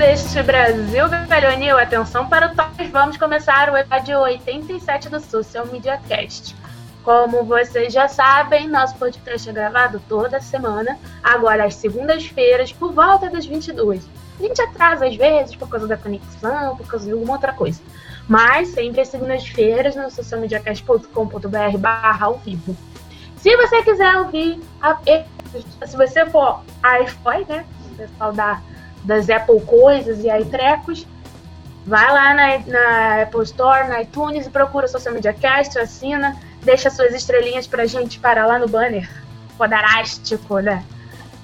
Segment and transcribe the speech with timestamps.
[0.00, 2.84] Deste Brasil Velhonil, atenção para o top.
[2.88, 6.56] Vamos começar o episódio 87 do Social Media Cast.
[7.04, 13.28] Como vocês já sabem, nosso podcast é gravado toda semana, agora às segundas-feiras, por volta
[13.28, 14.02] das 22.
[14.38, 17.82] A gente atrasa às vezes por causa da conexão, por causa de alguma outra coisa.
[18.26, 22.74] Mas sempre às segundas-feiras no socialmediacast.com.br barra ao vivo.
[23.36, 24.98] Se você quiser ouvir, a-
[25.86, 26.62] se você for
[27.02, 27.66] iPhone, né?
[27.92, 28.60] O pessoal da
[29.04, 31.06] das Apple Coisas e iTrecos,
[31.86, 36.90] vai lá na, na Apple Store, na iTunes e procura Social Media Cast, assina, deixa
[36.90, 39.08] suas estrelinhas pra gente parar lá no banner
[39.56, 40.84] poderástico, né?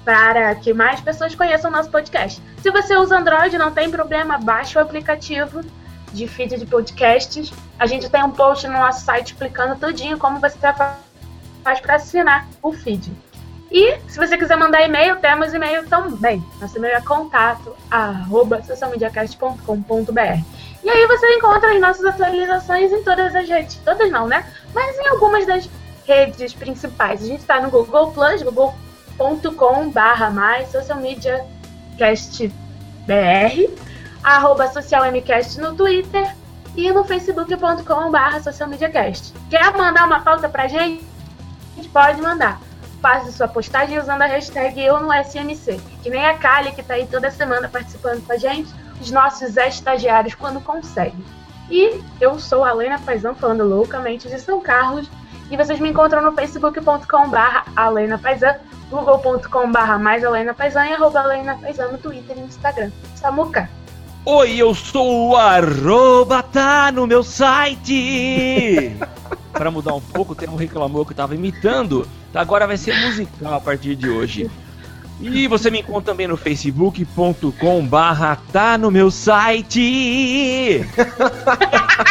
[0.03, 2.41] Para que mais pessoas conheçam o nosso podcast.
[2.61, 5.61] Se você usa Android, não tem problema, baixa o aplicativo
[6.13, 7.51] de feed de podcasts.
[7.77, 12.47] A gente tem um post no nosso site explicando tudinho como você faz para assinar
[12.61, 13.11] o feed.
[13.69, 16.43] E se você quiser mandar e-mail, temos e-mail também.
[16.61, 20.41] Nosso e-mail é contato arroba socialmediacast.com.br.
[20.83, 23.75] E aí você encontra as nossas atualizações em todas as redes.
[23.83, 24.45] Todas não, né?
[24.73, 25.69] Mas em algumas das
[26.07, 27.21] redes principais.
[27.21, 32.49] A gente está no Google Plus, google.com barra mais socialmediacastbr,
[34.23, 36.33] arroba socialmcast no Twitter
[36.75, 39.33] e no facebook.com barra socialmediacast.
[39.49, 41.05] Quer mandar uma pauta pra gente?
[41.73, 42.61] A gente pode mandar
[43.07, 45.79] faça sua postagem usando a hashtag eu no SMC.
[46.03, 48.69] Que nem a Kali, que tá aí toda semana participando com a gente,
[48.99, 51.23] os nossos estagiários quando conseguem.
[51.71, 55.09] E eu sou a Lena Paisão, falando loucamente de São Carlos.
[55.49, 58.57] E vocês me encontram no facebook.com barra Alena Paisan,
[58.89, 62.91] google.com barra mais Alena Paisan e arroba Alena Paisan no Twitter e no Instagram.
[63.15, 63.69] Samuca.
[64.25, 68.97] Oi, eu sou o arroba, tá no meu site.
[69.53, 72.05] Para mudar um pouco, o termo reclamou que eu tava imitando?
[72.33, 74.49] Agora vai ser musical a partir de hoje.
[75.19, 80.85] E você me encontra também no facebook.com barra tá no meu site.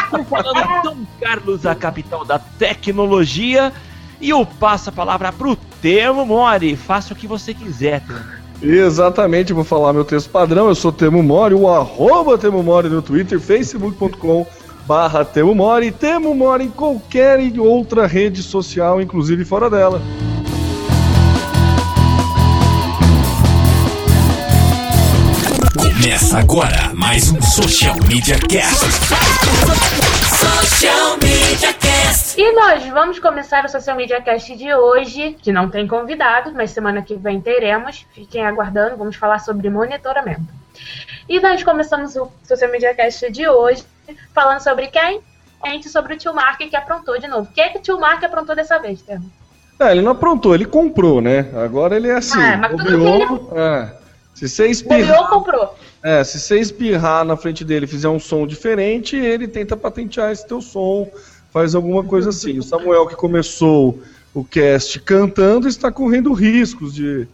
[0.04, 3.72] Estou falando São Carlos, a capital da tecnologia.
[4.20, 6.74] E eu passo a palavra pro Temo Mori.
[6.74, 8.36] Faça o que você quiser, Temo.
[8.60, 10.68] Exatamente, vou falar meu texto padrão.
[10.68, 14.46] Eu sou Temo Mori, o arroba Temo Mori no Twitter, facebook.com
[14.86, 20.00] barra Temo Mori, Temo Mori em qualquer outra rede social, inclusive fora dela.
[25.76, 28.86] Começa agora mais um Social Media Cast.
[30.38, 32.40] Social Media Cast.
[32.40, 36.70] E nós vamos começar o Social Media Cast de hoje, que não tem convidado, mas
[36.70, 38.06] semana que vem teremos.
[38.12, 40.65] Fiquem aguardando, vamos falar sobre monitoramento.
[41.28, 43.84] E nós começamos o Social Media Cast de hoje
[44.34, 45.20] falando sobre quem?
[45.64, 47.48] A gente sobre o tio Mark que aprontou de novo.
[47.50, 49.30] O que é que o tio Mark aprontou dessa vez, Temo?
[49.80, 51.50] É, ele não aprontou, ele comprou, né?
[51.54, 52.40] Agora ele é assim.
[52.40, 53.92] Ah, mas tudo bobeou, é.
[54.34, 55.74] Se você espirrar, Bobeou, comprou.
[56.02, 60.30] é, se você espirrar na frente dele e fizer um som diferente, ele tenta patentear
[60.30, 61.10] esse teu som,
[61.50, 62.58] faz alguma coisa assim.
[62.58, 63.98] O Samuel que começou
[64.34, 67.26] o cast cantando está correndo riscos de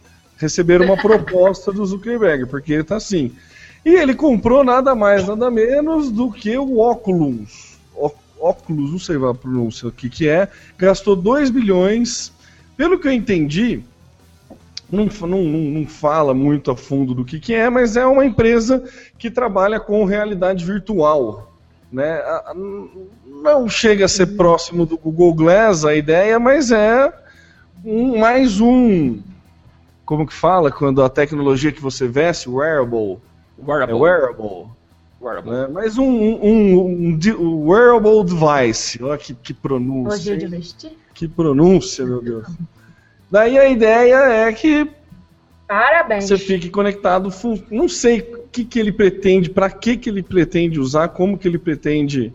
[0.42, 3.32] receber uma proposta do Zuckerberg, porque ele tá assim.
[3.84, 7.78] E ele comprou nada mais, nada menos do que o Oculus.
[7.96, 12.32] Ó- Oculus, não sei a pronúncia o que, que é, gastou 2 bilhões.
[12.76, 13.82] Pelo que eu entendi,
[14.90, 18.84] não, não, não, fala muito a fundo do que, que é, mas é uma empresa
[19.18, 21.52] que trabalha com realidade virtual.
[21.90, 22.20] Né?
[23.42, 27.12] Não chega a ser próximo do Google Glass a ideia, mas é
[27.84, 29.18] um, mais um.
[30.04, 33.18] Como que fala quando a tecnologia que você veste, wearable,
[33.58, 33.94] é Wearable.
[33.94, 34.66] wearable,
[35.20, 35.50] Wearable.
[35.52, 35.68] né?
[35.72, 36.78] Mas um, um,
[37.12, 39.02] um, um wearable device.
[39.02, 40.32] Olha que, que pronúncia.
[40.32, 40.98] Hoje de vestir.
[41.14, 42.46] Que pronúncia, meu Deus.
[43.30, 44.16] Daí a ideia
[44.48, 44.90] é que
[45.68, 46.24] Parabéns.
[46.24, 47.30] você fique conectado.
[47.70, 51.46] Não sei o que, que ele pretende, para que, que ele pretende usar, como que
[51.48, 52.32] ele pretende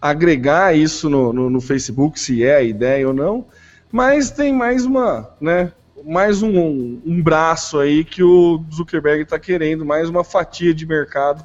[0.00, 3.46] agregar isso no, no, no Facebook, se é a ideia ou não,
[3.90, 5.72] mas tem mais uma, né,
[6.04, 11.44] mais um, um braço aí que o Zuckerberg está querendo, mais uma fatia de mercado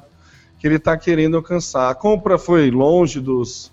[0.58, 1.90] que ele está querendo alcançar.
[1.90, 3.72] A compra foi longe dos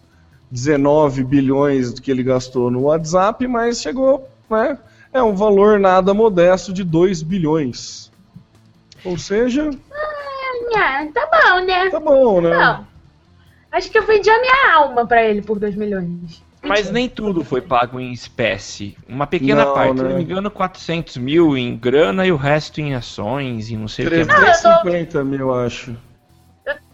[0.50, 4.78] 19 bilhões que ele gastou no WhatsApp, mas chegou, né,
[5.12, 8.12] é um valor nada modesto de 2 bilhões.
[9.04, 9.70] Ou seja,
[10.76, 11.90] Ah, tá bom, né?
[11.90, 12.50] tá bom, né?
[12.50, 12.88] Não.
[13.72, 16.42] Acho que eu vendi a minha alma pra ele por 2 milhões.
[16.68, 18.98] Mas nem tudo foi pago em espécie.
[19.08, 20.10] Uma pequena Não, parte, se né?
[20.10, 24.08] não me engano, 400 mil em grana e o resto em ações e não sei
[24.08, 24.24] o que.
[24.26, 24.62] mais.
[24.62, 25.96] 350 mil, acho.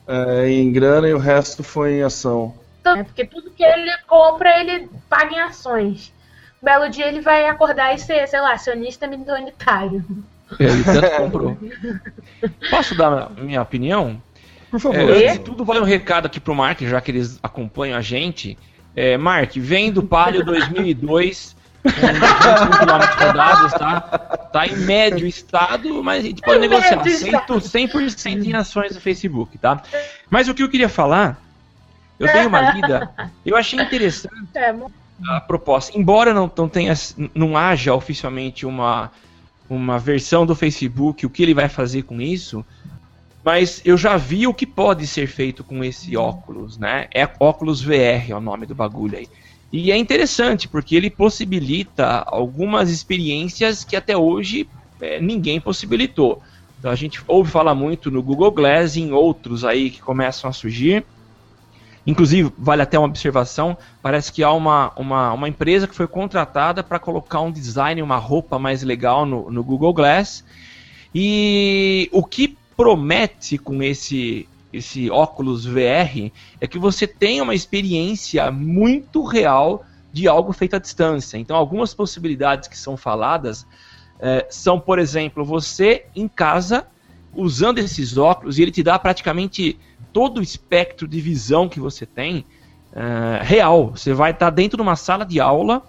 [0.08, 2.54] É, em grana e o resto foi em ação.
[2.86, 6.14] É porque tudo que ele compra, ele paga em ações.
[6.62, 10.04] Um belo dia ele vai acordar e ser, sei lá, acionista minoritário.
[10.60, 11.58] Ele tanto comprou.
[12.70, 14.22] Posso dar minha opinião?
[14.70, 15.00] Por favor.
[15.00, 18.02] É, antes de tudo, vai um recado aqui pro Mark, já que eles acompanham a
[18.02, 18.58] gente.
[18.96, 24.02] É, Mark, vem do Palio 2002, com 21 km rodados, tá?
[24.54, 27.54] Tá em médio estado, mas a gente pode Em negociar médio 100%, estado.
[27.60, 29.82] 100% em ações do Facebook, tá?
[30.30, 31.42] Mas o que eu queria falar,
[32.20, 33.10] eu dei uma lida,
[33.46, 34.74] eu achei interessante É,
[35.28, 35.98] a proposta.
[35.98, 36.94] Embora não, não tenha,
[37.34, 39.12] não haja oficialmente uma,
[39.70, 42.66] uma versão do Facebook, o que ele vai fazer com isso,
[43.44, 47.08] mas eu já vi o que pode ser feito com esse óculos, né?
[47.14, 49.28] É óculos VR, é o nome do bagulho aí.
[49.72, 54.68] E é interessante, porque ele possibilita algumas experiências que até hoje
[55.02, 56.42] é, ninguém possibilitou.
[56.80, 60.50] Então a gente ouve falar muito no Google Glass e em outros aí que começam
[60.50, 61.04] a surgir.
[62.06, 66.84] Inclusive, vale até uma observação: parece que há uma, uma, uma empresa que foi contratada
[66.84, 70.44] para colocar um design, uma roupa mais legal no, no Google Glass.
[71.16, 78.52] E o que promete com esse, esse óculos VR é que você tenha uma experiência
[78.52, 81.38] muito real de algo feito à distância.
[81.38, 83.66] Então, algumas possibilidades que são faladas
[84.20, 86.86] eh, são, por exemplo, você em casa
[87.36, 89.78] usando esses óculos e ele te dá praticamente
[90.12, 92.46] todo o espectro de visão que você tem
[92.94, 93.92] eh, real.
[93.92, 95.84] Você vai estar dentro de uma sala de aula,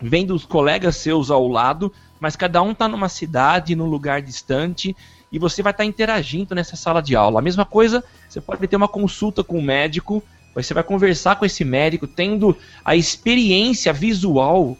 [0.00, 1.90] vendo os colegas seus ao lado,
[2.20, 4.94] mas cada um está numa cidade, num lugar distante,
[5.32, 7.40] e você vai estar interagindo nessa sala de aula.
[7.40, 10.22] A mesma coisa, você pode ter uma consulta com um médico,
[10.54, 14.76] você vai conversar com esse médico, tendo a experiência visual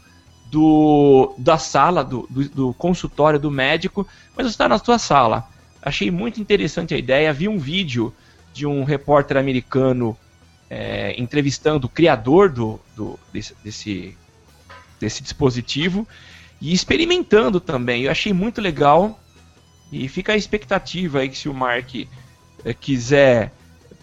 [0.51, 4.07] do, da sala, do, do, do consultório do médico,
[4.37, 5.49] mas você está na sua sala.
[5.81, 7.33] Achei muito interessante a ideia.
[7.33, 8.15] Vi um vídeo
[8.53, 10.17] de um repórter americano
[10.69, 14.17] é, entrevistando o criador do, do, desse, desse,
[15.01, 16.07] desse dispositivo
[16.61, 18.03] e experimentando também.
[18.03, 19.19] Eu achei muito legal.
[19.93, 21.95] E fica a expectativa aí que se o Mark
[22.65, 23.53] é, quiser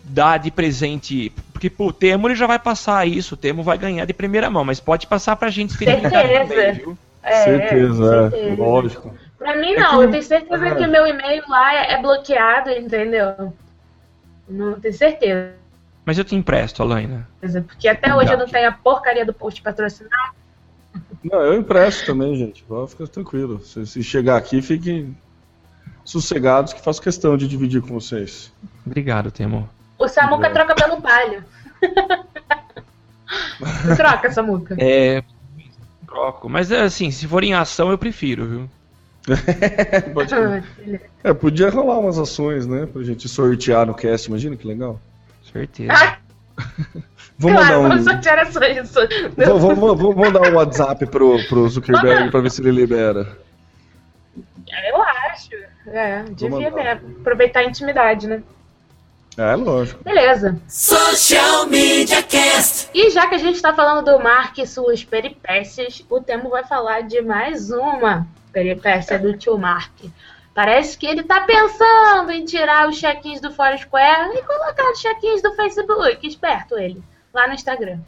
[0.03, 1.31] dar de presente.
[1.51, 4.49] Porque pô, o Temo ele já vai passar isso, o Temo vai ganhar de primeira
[4.49, 6.47] mão, mas pode passar pra gente experimentar Certeza.
[6.53, 6.97] também, viu?
[7.23, 8.53] É, certeza, certeza.
[8.53, 9.13] é, lógico.
[9.37, 10.75] Pra mim É não, que- eu tenho certeza é.
[10.75, 13.53] que meu e-mail lá é é bloqueado, entendeu?
[14.47, 15.53] Não tenho certeza.
[16.05, 17.27] Mas eu te empresto, Alaina.
[17.67, 20.15] Porque até hoje eu não tenho a porcaria do post patrocinado.
[21.23, 22.63] Não, eu empresto também, gente.
[22.63, 23.59] Pode ficar tranquilo.
[23.63, 25.15] Se, se chegar aqui, fiquem
[26.09, 28.51] sossegados que faço questão de dividir com vocês.
[28.85, 29.69] Obrigado, Temo.
[29.97, 30.49] O Samuca É.
[30.49, 31.43] troca pelo palio.
[33.95, 34.75] troca, Samuca.
[34.79, 35.23] É.
[36.05, 36.49] Troco.
[36.49, 38.69] Mas é assim, se for em ação, eu prefiro, viu?
[40.13, 40.33] Pode.
[41.23, 42.87] É, podia rolar umas ações, né?
[42.87, 44.99] Pra gente sortear no cast, imagina que legal.
[45.51, 45.93] Certeza.
[45.93, 46.17] Ah,
[47.37, 48.11] Vamos claro, mandar vamos um.
[48.11, 48.89] sortear ações.
[49.37, 53.37] Vou, vou, vou, vou mandar um WhatsApp pro, pro Zuckerberg pra ver se ele libera.
[54.67, 55.49] Eu acho.
[55.87, 56.95] É, devia mandar.
[57.01, 57.19] mesmo.
[57.21, 58.43] Aproveitar a intimidade, né?
[59.37, 60.03] É, lógico.
[60.03, 60.59] Beleza.
[60.67, 62.89] Social Media Cast.
[62.93, 66.65] E já que a gente tá falando do Mark e suas peripécias, o Temo vai
[66.65, 69.93] falar de mais uma peripécia do tio Mark.
[70.53, 75.41] Parece que ele tá pensando em tirar os check-ins do Foursquare e colocar os check-ins
[75.41, 76.27] do Facebook.
[76.27, 77.01] Esperto ele.
[77.33, 77.99] Lá no Instagram.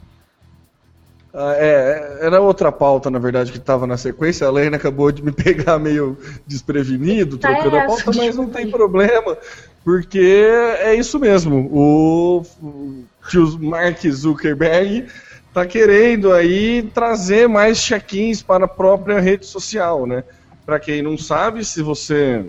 [1.34, 4.46] Ah, é, era outra pauta, na verdade, que estava na sequência.
[4.46, 8.48] A Lena acabou de me pegar meio desprevenido, Tá trocando a essa, pauta, mas não
[8.48, 9.38] tem problema,
[9.82, 10.46] porque
[10.80, 11.70] é isso mesmo.
[11.72, 15.06] O, o tio Mark Zuckerberg
[15.48, 20.24] está querendo aí trazer mais check-ins para a própria rede social, né?
[20.66, 22.44] Para quem não sabe, se você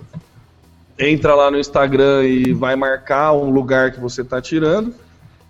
[0.99, 4.93] entra lá no Instagram e vai marcar um lugar que você está tirando,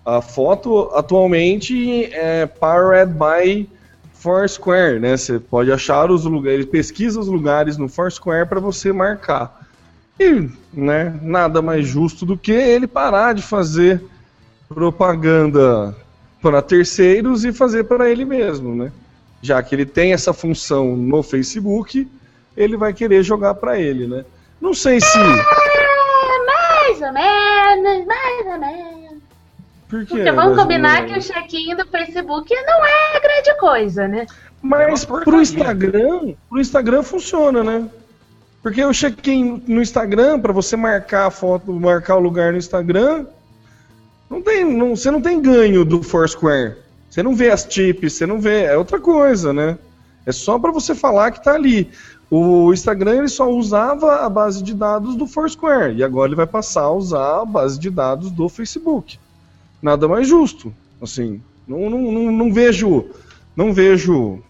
[0.04, 3.68] a foto atualmente é powered by
[4.12, 5.16] Foursquare, né?
[5.16, 9.66] Você pode achar os lugares, pesquisa os lugares no Foursquare para você marcar.
[10.18, 14.02] E, né, nada mais justo do que ele parar de fazer
[14.68, 15.94] propaganda
[16.40, 18.92] para terceiros e fazer para ele mesmo, né?
[19.42, 22.08] Já que ele tem essa função no Facebook,
[22.56, 24.24] ele vai querer jogar para ele, né?
[24.60, 25.18] Não sei se.
[25.18, 28.93] É, mais ou menos, mais ou menos.
[29.94, 34.26] Por quê, Porque vamos combinar que o check-in do Facebook não é grande coisa, né?
[34.60, 35.40] Mas É pro.
[35.40, 37.88] Instagram, pro Instagram funciona, né?
[38.60, 43.26] Porque o check-in no Instagram, para você marcar a foto, marcar o lugar no Instagram,
[44.28, 46.74] não tem, não, você não tem ganho do Foursquare.
[47.08, 49.78] Você não vê as tips, você não vê, é outra coisa, né?
[50.26, 51.88] É só para você falar que tá ali.
[52.28, 56.48] O Instagram ele só usava a base de dados do Foursquare e agora ele vai
[56.48, 59.22] passar a usar a base de dados do Facebook.
[59.84, 61.42] Nada mais justo, assim.
[61.68, 63.04] Não, não, não, não vejo,
[63.54, 64.42] não vejo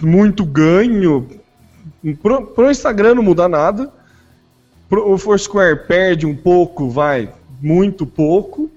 [0.00, 1.28] muito ganho.
[2.22, 3.92] Pro, pro Instagram não muda nada.
[4.88, 8.70] Pro, o Foursquare perde um pouco, vai, muito pouco,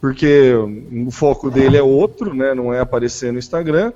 [0.00, 0.54] porque
[1.06, 2.54] o foco dele é outro, né?
[2.54, 3.92] Não é aparecer no Instagram.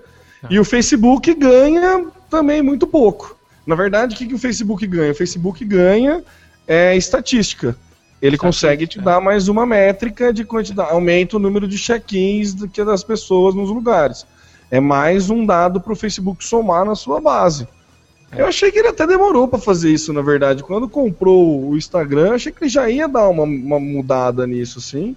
[0.51, 3.35] E o Facebook ganha também muito pouco.
[3.67, 5.13] Na verdade, o que, que o Facebook ganha?
[5.13, 6.23] O Facebook ganha
[6.69, 7.75] é estatística.
[8.21, 12.69] Ele consegue te dar mais uma métrica de quantidade, aumenta o número de check-ins do
[12.69, 14.27] que das pessoas nos lugares.
[14.71, 17.69] É mais um dado para o Facebook somar na sua base.
[18.37, 20.65] Eu achei que ele até demorou para fazer isso, na verdade.
[20.65, 25.15] Quando comprou o Instagram, achei que ele já ia dar uma, uma mudada nisso, assim.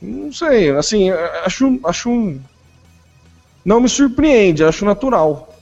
[0.00, 1.10] Não sei, assim,
[1.44, 2.38] acho, acho um.
[3.64, 5.55] Não me surpreende, acho natural.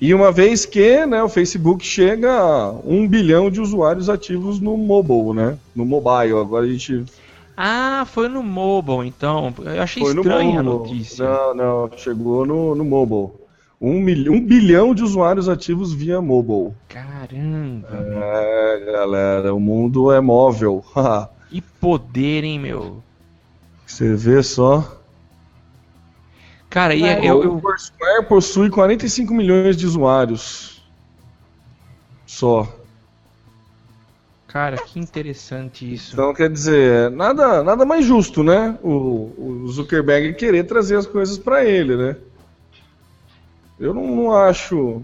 [0.00, 4.76] E uma vez que né, o Facebook chega a um bilhão de usuários ativos no
[4.76, 5.58] mobile, né?
[5.74, 6.38] No mobile.
[6.38, 7.04] Agora a gente
[7.56, 9.52] Ah, foi no mobile, então.
[9.58, 11.24] Eu achei foi no estranha a notícia.
[11.24, 13.32] Não, não, chegou no, no mobile.
[13.80, 16.74] Um, mil, um bilhão de usuários ativos via mobile.
[16.88, 17.88] Caramba.
[17.90, 20.84] É, galera, o mundo é móvel.
[21.50, 23.02] E poder, hein, meu?
[23.86, 24.97] Você vê só.
[26.70, 30.82] Cara, e Vai, eu, o eu, Foursquare possui 45 milhões de usuários.
[32.26, 32.68] Só.
[34.46, 36.12] Cara, que interessante isso.
[36.14, 38.78] Então, quer dizer, nada, nada mais justo, né?
[38.82, 39.32] O,
[39.64, 42.16] o Zuckerberg querer trazer as coisas para ele, né?
[43.78, 45.02] Eu não, não acho.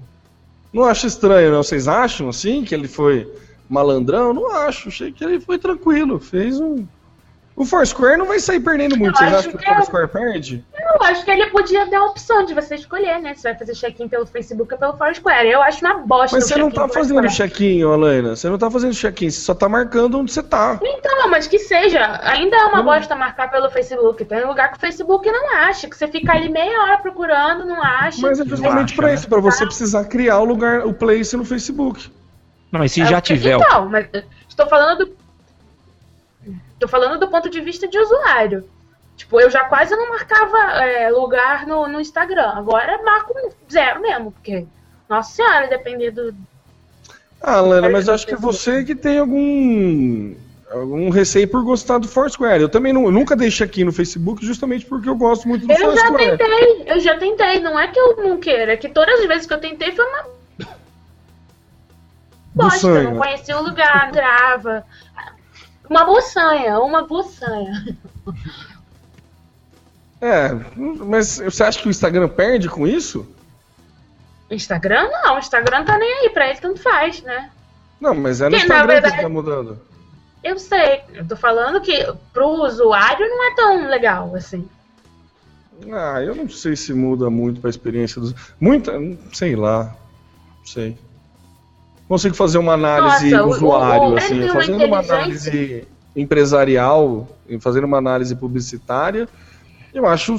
[0.72, 1.62] Não acho estranho, não.
[1.62, 3.30] Vocês acham, assim, que ele foi
[3.68, 4.32] malandrão?
[4.34, 4.88] Não acho.
[4.88, 6.18] Achei que ele foi tranquilo.
[6.18, 6.84] Fez um.
[7.54, 9.14] O Foursquare não vai sair perdendo muito.
[9.14, 10.64] Eu Vocês acham que que o é- Foursquare perde?
[10.94, 13.34] Eu acho que ele podia ter a opção de você escolher, né?
[13.34, 15.48] Se vai fazer check-in pelo Facebook ou pelo Foursquare.
[15.48, 18.36] Eu acho uma bosta Mas você não tá fazendo check-in, Alaina.
[18.36, 19.28] Você não tá fazendo check-in.
[19.28, 20.78] Você só tá marcando onde você tá.
[20.80, 22.20] Então, mas que seja.
[22.22, 24.24] Ainda é uma bosta marcar pelo Facebook.
[24.24, 25.88] Tem lugar que o Facebook não acha.
[25.88, 28.22] Que você fica ali meia hora procurando, não acha.
[28.22, 29.14] Mas é justamente acha, pra né?
[29.14, 32.08] isso, pra você precisar criar o lugar, o place no Facebook.
[32.70, 33.58] Não, mas se É já tiver.
[33.58, 34.08] Então, mas
[34.48, 35.16] estou falando do.
[36.74, 38.64] Estou falando do ponto de vista de usuário.
[39.16, 42.52] Tipo, eu já quase não marcava é, lugar no, no Instagram.
[42.54, 43.34] Agora marco
[43.70, 44.66] zero mesmo, porque.
[45.08, 46.34] Nossa senhora, depender do.
[47.40, 50.34] Ah, Lana, mas acho que é você que tem algum
[50.70, 52.60] algum receio por gostar do Foursquare.
[52.60, 55.72] Eu também não, eu nunca deixo aqui no Facebook justamente porque eu gosto muito do
[55.72, 56.38] Eu já Foursquare.
[56.38, 57.60] tentei, eu já tentei.
[57.60, 60.04] Não é que eu não queira, é que todas as vezes que eu tentei foi
[60.04, 60.24] uma
[62.54, 62.88] bosta.
[62.88, 64.84] Eu não conhecia o lugar, entrava.
[65.88, 67.96] Uma buçanha, uma buçanha.
[70.26, 73.26] É, mas você acha que o Instagram perde com isso?
[74.50, 77.50] Instagram não, o Instagram tá nem aí, pra ele tanto faz, né?
[78.00, 79.78] Não, mas é no Que, na Instagram que verdade- você tá mudando.
[80.42, 84.66] Eu sei, eu tô falando que pro usuário não é tão legal assim.
[85.92, 88.34] Ah, eu não sei se muda muito pra experiência dos.
[88.60, 88.92] Muita.
[89.32, 89.94] Sei lá.
[90.60, 90.96] Não sei.
[92.06, 97.26] Consigo fazer uma análise Nossa, usuário, o- o- assim, fazendo uma análise empresarial,
[97.60, 99.26] fazendo uma análise publicitária,
[99.94, 100.36] eu acho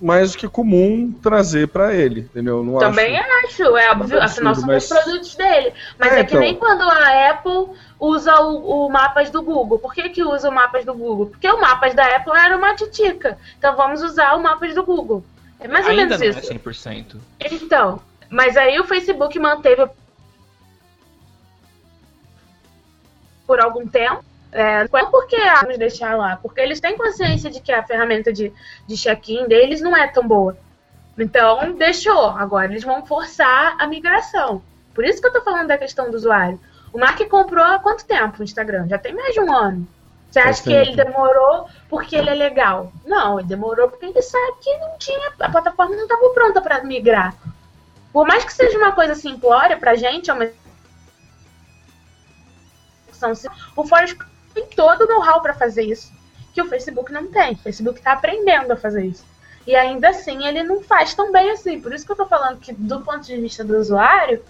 [0.00, 2.62] mais do que comum trazer pra ele, entendeu?
[2.62, 3.46] Não Também acho...
[3.46, 5.72] acho, é óbvio, absurdo, afinal são mas- os produtos dele.
[5.98, 6.40] Mas É, é, que então.
[6.40, 9.78] nem quando a Apple usa o, o mapas do Google.
[9.78, 11.26] Por que, que usa o mapas do Google?
[11.28, 13.38] Porque o mapas da Apple era uma titica.
[13.58, 15.24] Então vamos usar o mapas do Google.
[15.58, 16.52] É mais ou Ainda menos não é isso.
[16.54, 17.16] 100%.
[17.52, 19.88] Então, mas aí o Facebook manteve
[23.46, 24.24] por algum tempo.
[24.52, 28.32] É, não porque ah, vamos deixar lá, porque eles têm consciência de que a ferramenta
[28.32, 28.52] de,
[28.86, 30.56] de check-in deles não é tão boa.
[31.16, 32.26] Então, deixou.
[32.30, 34.62] Agora eles vão forçar a migração.
[34.94, 36.58] Por isso que eu tô falando da questão do usuário.
[36.92, 38.88] O Mark comprou há quanto tempo o Instagram?
[38.88, 39.86] Já tem mais de um ano.
[40.30, 42.92] Você acha que ele demorou porque ele é legal?
[43.04, 45.32] Não, ele demorou porque ele sabe que não tinha.
[45.40, 47.34] A plataforma não estava pronta para migrar.
[48.12, 50.48] Por mais que seja uma coisa simplória pra gente, é uma
[53.76, 54.16] o Forest
[54.54, 56.10] tem todo o know-how para fazer isso.
[56.52, 57.52] Que o Facebook não tem.
[57.52, 59.24] O Facebook está aprendendo a fazer isso.
[59.66, 61.80] E ainda assim ele não faz tão bem assim.
[61.80, 64.42] Por isso que eu tô falando que, do ponto de vista do usuário,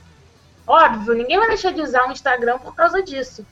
[0.67, 3.45] óbvio, ninguém vai deixar de usar o Instagram por causa disso.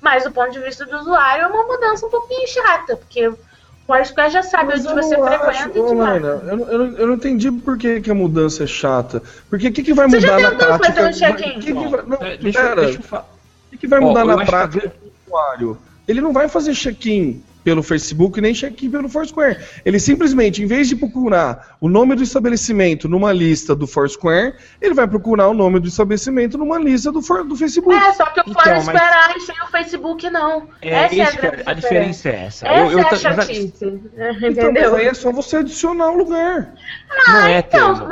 [0.00, 3.38] Mas do ponto de vista do usuário é uma mudança um pouquinho chata, porque o
[3.86, 6.26] Foursquare já sabe Mas onde eu você frequenta acho, e te marca.
[6.26, 9.22] Eu, não- eu, eu não entendi por que, que a mudança é chata.
[9.48, 10.92] Porque o que, que vai Você já mudar na tentou prática?
[10.92, 11.60] fazer um check-in?
[11.60, 13.22] Que que vai- não, deixa, pera, deixa eu falar.
[13.22, 15.78] o que, que vai mudar eu na prática do usuário?
[16.06, 19.58] Ele não vai fazer check-in pelo Facebook nem check-in pelo Foursquare.
[19.86, 24.92] Ele simplesmente, em vez de procurar o nome do estabelecimento numa lista do Foursquare, ele
[24.92, 27.96] vai procurar o nome do estabelecimento numa lista do, For- do Facebook.
[27.96, 30.68] É, só que eu Então, foro mas- esperar sem o Facebook não.
[30.82, 32.68] É, essa é a grande é- a diferença é essa.
[32.68, 33.64] Essa Eu- eu é a chatice.
[33.74, 34.96] Então, mas Entendeu?
[34.96, 36.74] aí é só você adicionar o lugar.
[37.28, 38.08] Não é, então,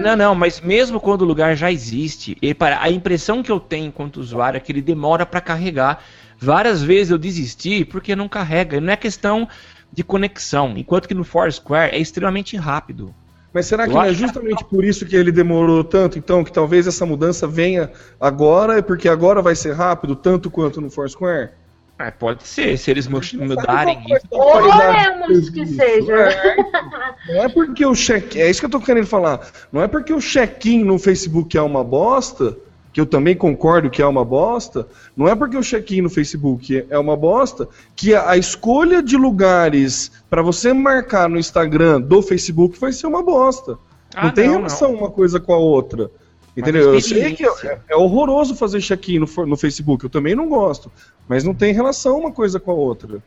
[0.00, 3.58] Não, não, mas mesmo quando o lugar já existe, e para, a impressão que eu
[3.58, 6.04] tenho enquanto usuário é que ele demora para carregar.
[6.40, 8.80] Várias vezes eu desisti porque não carrega.
[8.80, 9.48] Não é questão
[9.92, 13.14] de conexão, enquanto que no Foursquare é extremamente rápido.
[13.52, 16.86] Mas será que não é justamente por isso que ele demorou tanto, então, que talvez
[16.86, 21.50] essa mudança venha agora, porque agora vai ser rápido, tanto quanto no Foursquare?
[21.98, 26.14] É, pode ser, se eles mudarem Oremos que seja.
[26.14, 26.90] É, então,
[27.28, 29.46] não é porque o check é isso que eu tô querendo falar.
[29.70, 32.56] Não é porque o check-in no Facebook é uma bosta,
[32.92, 36.84] que eu também concordo que é uma bosta, não é porque o check-in no Facebook
[36.90, 42.78] é uma bosta, que a, escolha de lugares para você marcar no Instagram do Facebook
[42.78, 43.78] vai ser uma bosta.
[44.14, 46.10] Ah, não tem não, relação uma coisa com a outra.
[46.56, 46.94] Entendeu?
[46.94, 50.90] Eu sei que é, é horroroso fazer check-in no, no Facebook, eu também não gosto.
[51.28, 53.22] Mas não tem relação uma coisa com a outra.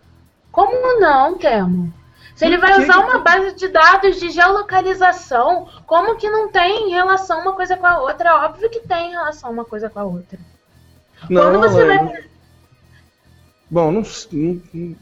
[0.51, 1.91] Como não, Temo?
[2.35, 7.41] Se ele vai usar uma base de dados de geolocalização, como que não tem relação
[7.41, 8.29] uma coisa com a outra?
[8.29, 10.39] É óbvio que tem relação uma coisa com a outra.
[11.27, 12.23] Quando você Alain, vai.
[13.69, 14.95] Bom, não, não- não-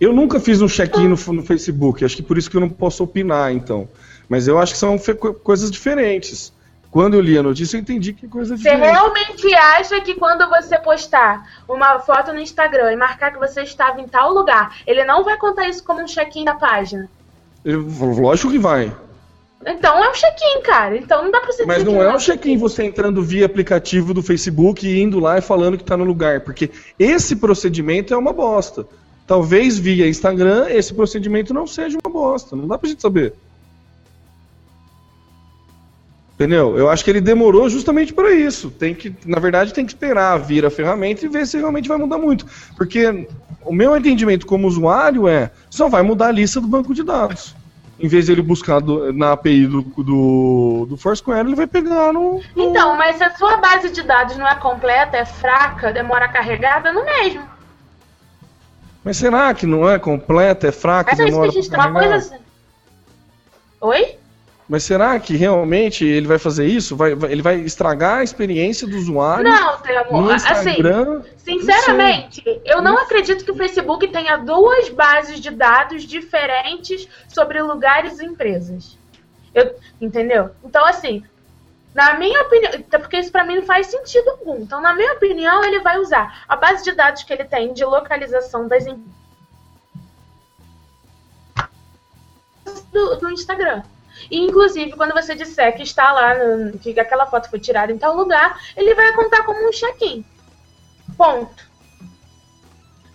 [0.00, 2.68] eu nunca fiz um check-in no, no Facebook, acho que por isso que eu não
[2.68, 3.88] posso opinar, então.
[4.28, 4.96] Mas eu acho que são
[5.42, 6.52] coisas diferentes.
[6.90, 8.90] Quando eu li a notícia, eu entendi que é coisa Você diferente.
[8.90, 14.00] realmente acha que quando você postar uma foto no Instagram e marcar que você estava
[14.00, 17.08] em tal lugar, ele não vai contar isso como um check-in da página?
[17.64, 17.86] Eu-
[18.18, 18.90] lógico que vai.
[19.66, 20.96] Então é um check-in, cara.
[20.96, 24.14] Então não dá pra você Mas não que é um check-in você entrando via aplicativo
[24.14, 28.16] do Facebook e indo lá e falando que está no lugar, porque esse procedimento é
[28.16, 28.86] uma bosta.
[29.26, 33.34] Talvez via Instagram esse procedimento não seja uma bosta, não dá pra gente saber.
[36.38, 36.78] Entendeu?
[36.78, 38.70] Eu acho que ele demorou justamente para isso.
[38.70, 41.98] Tem que, na verdade, tem que esperar vir a ferramenta e ver se realmente vai
[41.98, 42.46] mudar muito.
[42.76, 43.26] Porque
[43.64, 47.56] o meu entendimento como usuário é só vai mudar a lista do banco de dados.
[47.98, 52.12] Em vez de ele buscar do- na API do, do, do Foursquare, ele vai pegar
[52.12, 52.34] no.
[52.54, 56.26] no- Então, mas se a sua base de dados não é completa, é fraca, demora
[56.26, 57.42] a carregar, dá no mesmo.
[59.02, 61.62] Mas será que não é completa, é fraca, Mas é isso que demora a tem
[61.68, 62.10] uma carregar?
[62.20, 62.42] coisa assim.
[63.80, 64.18] Oi?
[64.68, 66.94] Mas será que realmente ele vai fazer isso?
[66.94, 70.30] Vai, vai- ele vai estragar a experiência do usuário Não, Temo.
[70.30, 71.22] Assim, Instagram?
[71.38, 78.18] sinceramente, eu não acredito que o Facebook tenha duas bases de dados diferentes sobre lugares
[78.20, 78.98] e empresas.
[79.54, 80.50] Eu- entendeu?
[80.62, 81.24] Então, assim,
[81.94, 84.56] na minha opinião, até porque isso pra mim não faz sentido algum.
[84.58, 87.84] Então, na minha opinião, ele vai usar a base de dados que ele tem de
[87.86, 89.16] localização das empresas
[92.92, 93.82] do, do Instagram.
[94.30, 97.98] E, inclusive, quando você disser que está lá, no- que aquela foto foi tirada em
[97.98, 100.24] tal lugar, ele vai contar como um check-in.
[101.16, 101.68] Ponto.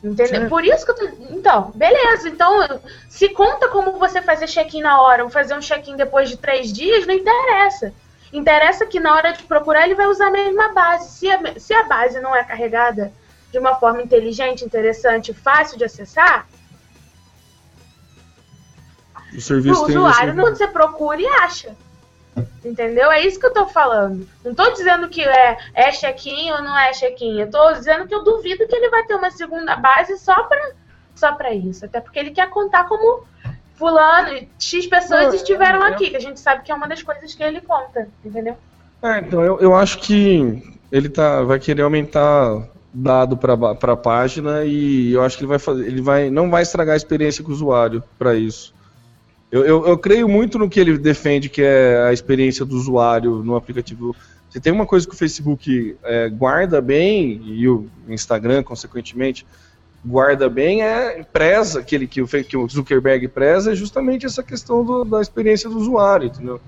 [0.04, 0.50] Entendeu?
[0.50, 1.06] Por isso que eu tô...
[1.30, 2.28] Então, beleza.
[2.28, 6.38] Então, se conta como você fazer check-in na hora ou fazer um check-in depois de
[6.38, 7.94] três dias, não interessa.
[8.34, 11.20] Interessa que na hora de procurar ele vai usar a mesma base.
[11.20, 13.13] Se a, se a base não é carregada
[13.52, 16.48] de uma forma inteligente, interessante, fácil de acessar,
[19.36, 21.76] O serviço o tem usuário, esse- quando você procura e acha.
[22.65, 23.12] Entendeu?
[23.12, 24.28] É isso que eu tô falando.
[24.43, 27.39] Não tô dizendo que é, é check-in ou não é check-in.
[27.39, 30.72] Eu tô dizendo que eu duvido que ele vai ter uma segunda base só pra,
[31.13, 31.86] só pra isso.
[31.86, 33.24] Até porque ele quer contar como
[33.76, 37.04] fulano, X pessoas Não, estiveram eu- aqui, que a gente sabe que é uma das
[37.04, 38.58] coisas que ele conta, entendeu?
[39.02, 44.63] É, então eu, eu acho que ele tá, vai querer aumentar dado para a página
[44.63, 47.50] e eu acho que ele vai fazer, ele vai, não vai estragar a experiência com
[47.50, 48.74] o usuário para isso.
[49.54, 53.44] Eu, eu, eu creio muito no que ele defende, que é a experiência do usuário
[53.44, 54.16] no aplicativo.
[54.50, 59.46] Se tem uma coisa que o Facebook é, guarda bem, e o Instagram, consequentemente,
[60.04, 64.84] guarda bem, é preza, aquele que o, que o Zuckerberg preza, é justamente essa questão
[64.84, 66.60] do- da experiência do usuário, entendeu?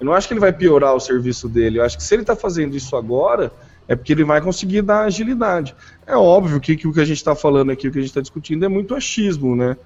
[0.00, 1.78] Eu não acho que ele vai piorar o serviço dele.
[1.78, 3.52] Eu acho que se ele está fazendo isso agora,
[3.86, 5.76] é porque ele vai conseguir dar agilidade.
[6.04, 8.10] É óbvio que, que o que a gente está falando aqui, o que a gente
[8.10, 9.76] está discutindo, é muito achismo, né?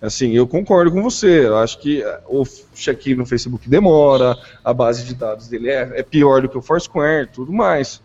[0.00, 1.46] Assim, eu concordo com você.
[1.46, 6.00] Eu acho que eh, o check-in no Facebook demora, a base de dados dele é,
[6.00, 8.02] é pior do que o Foursquare, tudo mais.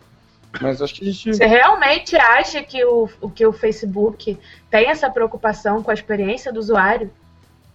[0.61, 1.33] Mas acho que a gente.
[1.33, 4.37] Você realmente acha que o, o que o Facebook
[4.69, 7.11] tem essa preocupação com a experiência do usuário?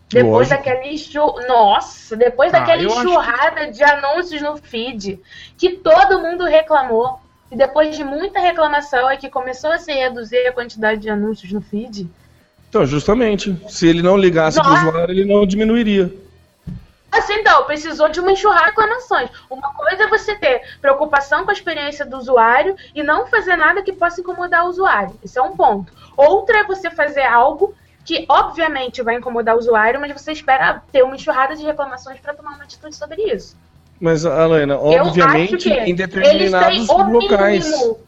[0.09, 0.57] Depois Lógico.
[0.57, 1.35] daquela enxu...
[1.49, 5.21] Nossa, depois Ah, daquela acho enxurrada de anúncios no feed,
[5.57, 7.21] que todo mundo reclamou.
[7.51, 11.53] E depois de muita reclamação é que começou a se reduzir a quantidade de anúncios
[11.53, 12.09] no feed.
[12.75, 13.57] Então, justamente.
[13.69, 14.89] Se ele não ligasse pro Nossa.
[14.89, 16.13] usuário, ele não diminuiria.
[17.13, 19.31] Assim, então, precisou de uma enxurrada de reclamações.
[19.49, 23.81] Uma coisa é você ter preocupação com a experiência do usuário e não fazer nada
[23.81, 25.17] que possa incomodar o usuário.
[25.23, 25.93] Isso é um ponto.
[26.17, 27.73] Outra é você fazer algo
[28.05, 32.35] que, obviamente, vai incomodar o usuário, mas você espera ter uma enxurrada de reclamações para
[32.35, 33.57] tomar uma atitude sobre isso.
[34.01, 37.71] Mas, Alana, obviamente, em determinados o locais.
[37.71, 37.99] mínimo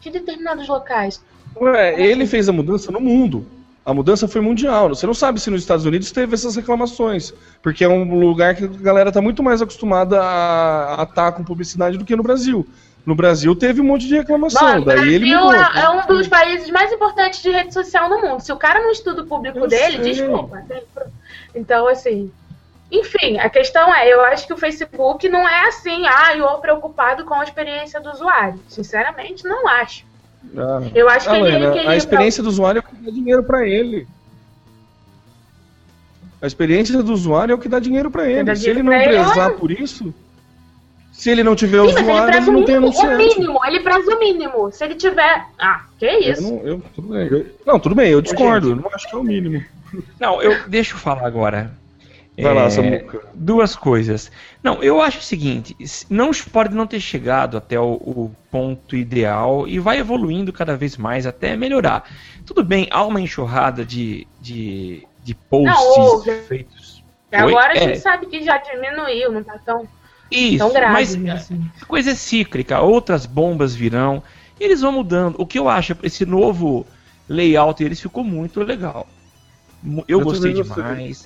[0.00, 1.22] De determinados locais.
[1.60, 3.46] Ué, ele fez a mudança no mundo.
[3.84, 4.88] A mudança foi mundial.
[4.88, 7.34] Você não sabe se nos Estados Unidos teve essas reclamações.
[7.62, 11.98] Porque é um lugar que a galera está muito mais acostumada a estar com publicidade
[11.98, 12.66] do que no Brasil.
[13.04, 14.62] No Brasil teve um monte de reclamação.
[14.66, 15.54] Mano, o daí Brasil ele mudou.
[15.54, 18.40] é, é um dos países mais importantes de rede social no mundo.
[18.40, 20.12] Se o cara não estuda o público Eu dele, sei.
[20.14, 20.62] desculpa.
[21.54, 22.32] Então, assim.
[22.90, 27.24] Enfim, a questão é, eu acho que o Facebook não é assim, ah, eu preocupado
[27.24, 28.60] com a experiência do usuário.
[28.68, 30.04] Sinceramente, não acho.
[30.56, 31.90] Ah, Eu acho que ele Alana, equilibra.
[31.92, 34.06] a experiência do usuário é o que dá dinheiro para ele.
[36.40, 38.44] A experiência do usuário é o que dá dinheiro para ele.
[38.44, 40.14] dá Se ele dinheiro não pra ele, prezar por isso,
[41.12, 43.38] se ele não tiver Sim, ele usuário, ele o não tem mínimo, o anunciante.
[43.38, 44.70] mínimo, ele preza o mínimo.
[44.72, 45.46] Se ele tiver.
[45.58, 46.42] Ah, que Eu isso?
[46.42, 47.26] não, eu- tudo bem.
[47.28, 48.70] Eu- não, tudo bem, eu discordo.
[48.70, 49.64] Eu não acho que é o mínimo.
[50.20, 51.72] Não, eu deixa eu falar agora.
[52.40, 53.22] Vai lá, É, Samuca.
[53.32, 54.30] Duas coisas.
[54.62, 55.76] Não, eu acho o seguinte:
[56.10, 60.96] não pode não ter chegado até o, o ponto ideal e vai evoluindo cada vez
[60.96, 62.04] mais até melhorar.
[62.44, 67.04] Tudo bem, há uma enxurrada de, de, de posts Não, feitos.
[67.30, 67.78] E agora Oi?
[67.78, 68.00] a gente É.
[68.00, 69.88] sabe que já diminuiu, não tá tão,
[70.30, 70.92] Isso, tão grave.
[70.92, 71.70] mas assim.
[71.80, 74.22] a coisa é cíclica, outras bombas virão
[74.58, 75.36] e eles vão mudando.
[75.38, 76.86] O que eu acho, esse novo
[77.28, 79.06] layout deles ficou muito legal.
[80.08, 81.16] Eu, Eu gostei também gostei.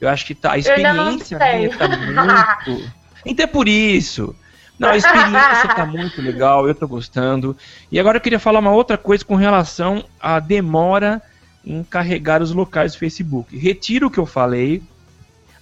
[0.00, 2.92] Eu acho que tá, a experiência minha tá muito.
[3.28, 4.36] Então é por isso.
[4.78, 7.56] Não, a experiência tá muito legal, eu tô gostando.
[7.90, 11.20] E agora eu queria falar uma outra coisa com relação à demora
[11.64, 13.56] em carregar os locais do Facebook.
[13.56, 14.82] Retiro o que eu falei.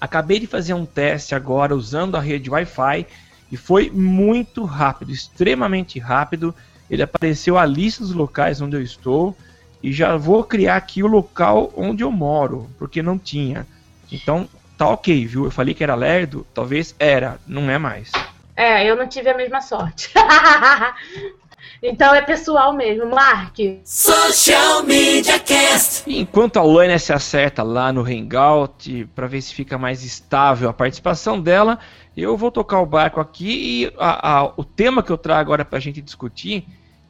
[0.00, 3.06] Acabei de fazer um teste agora usando a rede Wi-Fi
[3.50, 6.54] e foi muito rápido, extremamente rápido.
[6.90, 9.34] Ele apareceu a lista dos locais onde eu estou
[9.82, 13.66] e já vou criar aqui o local onde eu moro, porque não tinha.
[14.14, 14.48] Então
[14.78, 15.44] tá ok, viu?
[15.44, 18.10] Eu falei que era lerdo, talvez era, não é mais.
[18.56, 20.10] É, eu não tive a mesma sorte.
[21.82, 23.10] então é pessoal mesmo.
[23.10, 26.04] Mark, Social Media Cast.
[26.10, 30.72] Enquanto a Lânia se acerta lá no Hangout para ver se fica mais estável a
[30.72, 31.78] participação dela,
[32.16, 35.64] eu vou tocar o barco aqui e a- a- o tema que eu trago agora
[35.64, 36.64] para a gente discutir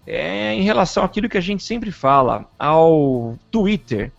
[0.07, 4.13] é em relação àquilo que a gente sempre fala, ao Twitter.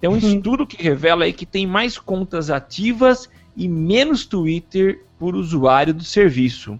[0.00, 5.34] Tem um estudo que revela aí que tem mais contas ativas e menos Twitter por
[5.34, 6.78] usuário do serviço.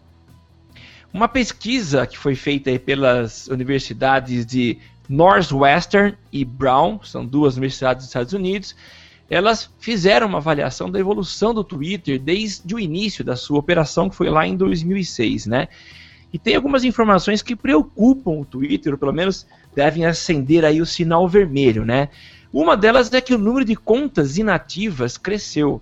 [1.12, 8.04] Uma pesquisa que foi feita aí pelas universidades de Northwestern e Brown, são duas universidades
[8.04, 8.76] dos Estados Unidos,
[9.30, 14.14] elas fizeram uma avaliação da evolução do Twitter desde o início da sua operação, que
[14.14, 15.68] foi lá em 2006, né?
[16.32, 20.86] E tem algumas informações que preocupam o Twitter, ou pelo menos devem acender aí o
[20.86, 22.08] sinal vermelho, né?
[22.56, 25.78] Uma delas é que o número de contas inativas cresceu.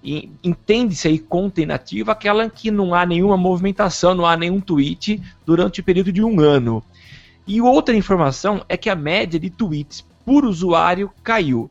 [0.00, 5.80] Entende-se aí conta inativa aquela que não há nenhuma movimentação, não há nenhum tweet durante
[5.80, 6.80] o período de um ano.
[7.44, 11.68] E outra informação é que a média de tweets por usuário caiu.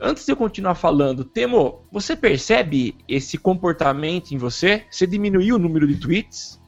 [0.00, 4.84] Antes de eu continuar falando, Temo, você percebe esse comportamento em você?
[4.90, 6.58] Você diminuiu o número de tweets?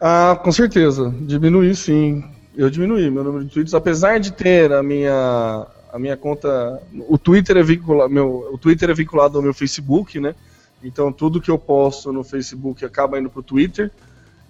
[0.00, 1.14] Ah, com certeza.
[1.20, 2.24] Diminui sim.
[2.56, 7.16] Eu diminuí meu número de tweets, apesar de ter a minha a minha conta, o
[7.16, 10.34] Twitter é vinculado, meu, o Twitter é vinculado ao meu Facebook, né?
[10.82, 13.92] Então tudo que eu posto no Facebook acaba indo pro Twitter.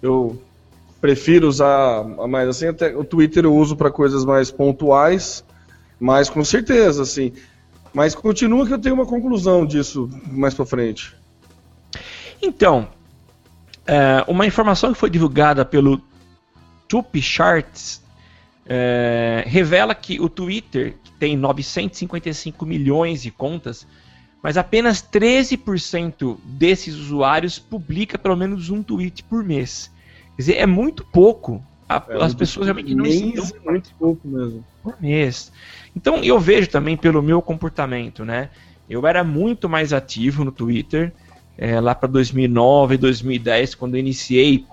[0.01, 0.41] Eu
[0.99, 5.43] prefiro usar mais assim, até o Twitter eu uso para coisas mais pontuais,
[5.99, 7.31] mas com certeza assim.
[7.93, 11.15] Mas continua que eu tenho uma conclusão disso mais para frente.
[12.41, 12.87] Então,
[13.85, 16.01] é, uma informação que foi divulgada pelo
[16.87, 18.03] Tupi Charts
[18.65, 23.87] é, revela que o Twitter, que tem 955 milhões de contas,
[24.41, 29.91] mas apenas 13% desses usuários publica pelo menos um tweet por mês.
[30.35, 34.65] Quer dizer, é muito pouco A- É, as pessoas realmente não estão muito pouco mesmo.
[34.81, 35.51] por mês.
[35.95, 38.49] Então eu vejo também pelo meu comportamento, né?
[38.89, 41.13] Eu era muito mais ativo no Twitter
[41.57, 44.65] eh, lá para 2009, 2010, quando eu iniciei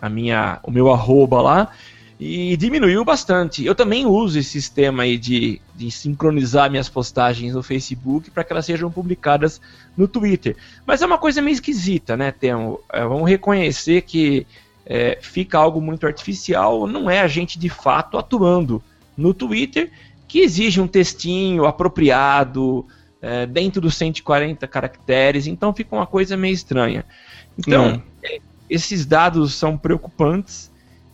[0.00, 1.70] a minha, o meu arroba lá
[2.18, 3.64] e diminuiu bastante.
[3.64, 8.52] Eu também uso esse sistema aí de, de sincronizar minhas postagens no Facebook para que
[8.52, 9.60] elas sejam publicadas
[9.96, 10.56] no Twitter.
[10.86, 12.80] Mas é uma coisa meio esquisita, né, Temo?
[12.92, 14.46] Eh, vamos reconhecer que
[14.84, 18.82] eh, fica algo muito artificial, não é a gente de fato atuando
[19.16, 19.90] no Twitter
[20.28, 22.86] que exige um textinho apropriado,
[23.22, 27.04] é, dentro dos 140 caracteres, então fica uma coisa meio estranha.
[27.58, 28.02] Então, Hum.
[28.70, 30.70] Esses dados são preocupantes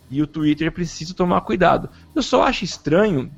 [0.09, 1.89] e o Twitter precisa tomar cuidado.
[2.15, 3.29] Eu só acho estranho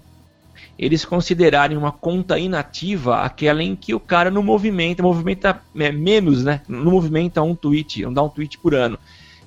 [0.77, 6.43] eles considerarem uma conta inativa aquela em que o cara não movimenta, movimenta é, menos,
[6.43, 6.61] né?
[6.67, 8.97] Não movimenta um tweet, não dá um tweet por ano.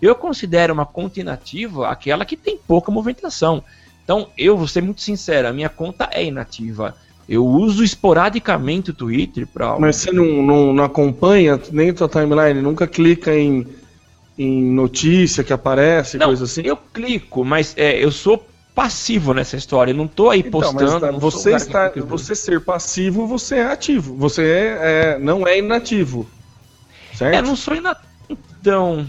[0.00, 3.62] Eu considero uma conta inativa aquela que tem pouca movimentação.
[4.04, 6.94] Então, eu vou ser muito sincero, a minha conta é inativa.
[7.28, 12.61] Eu uso esporadicamente o Twitter para Mas você não, não, não acompanha nem tua timeline?
[12.61, 13.66] Nunca clica em,
[14.38, 16.62] em notícia que aparece, Não, coisa assim?
[16.64, 19.92] eu clico, mas é, eu sou passivo nessa história.
[19.92, 21.01] Eu não tô aí Então, postando.
[21.01, 24.16] tá, você está, você ser passivo, você é ativo.
[24.16, 26.27] Você é, é- não é inativo.
[27.14, 27.35] Certo?
[27.35, 27.95] É, não sou ina...
[28.31, 29.07] Então.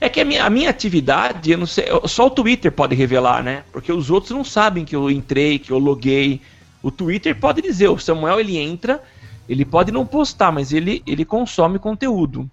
[0.00, 1.86] É que a minha, a minha atividade, eu não sei.
[2.06, 3.62] Só o Twitter pode revelar, né?
[3.72, 6.40] Porque os outros não sabem que eu entrei, que eu loguei.
[6.82, 9.00] O Twitter pode dizer, o Samuel ele entra,
[9.48, 12.48] ele pode não postar, mas ele, ele consome conteúdo.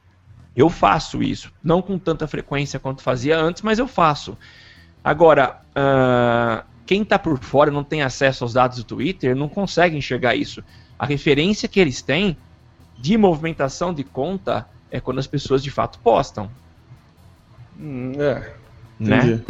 [0.56, 1.52] Eu faço isso.
[1.64, 4.38] Não com tanta frequência quanto fazia antes, mas eu faço.
[5.04, 9.96] Agora, ah, quem está por fora não tem acesso aos dados do Twitter, não consegue
[9.96, 10.64] enxergar isso.
[10.98, 12.36] A referência que eles têm
[12.98, 16.50] de movimentação de conta é quando as pessoas de fato postam,
[17.80, 18.52] Hum, é,
[19.00, 19.18] né?
[19.18, 19.44] entendi.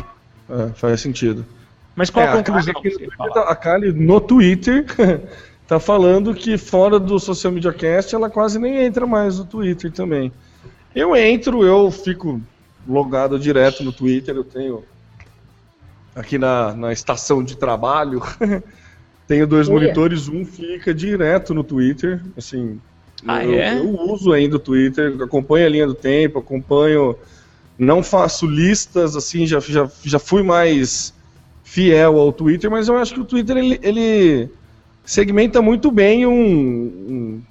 [0.50, 1.46] É, faz sentido.
[1.96, 2.74] Mas qual É, a conclusão?
[2.74, 4.86] Kali que você tá- a Kali no Twitter
[5.68, 9.92] tá falando que fora do Social Media Cast ela quase nem entra mais no Twitter
[9.92, 10.32] também.
[10.95, 12.41] Eu entro, eu fico
[12.88, 14.84] logado direto no Twitter, eu tenho
[16.15, 18.21] aqui na, na estação de trabalho,
[19.28, 19.82] tenho dois Olha.
[19.82, 22.80] monitores, um fica direto no Twitter, assim,
[23.28, 23.78] Ah, eu, é?
[23.78, 27.15] eu uso ainda o Twitter, acompanho a linha do tempo, acompanho,
[27.78, 31.13] não faço listas, assim, já, já, já fui mais
[31.63, 34.49] fiel ao Twitter, mas eu acho que o Twitter ele, ele
[35.06, 37.41] segmenta muito bem um, um,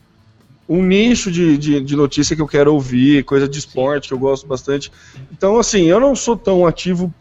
[0.69, 4.19] um nicho de, de, de notícia que eu quero ouvir, coisa de esporte que eu
[4.19, 4.93] gosto bastante.
[5.33, 7.13] Então, assim, eu não sou tão ativo,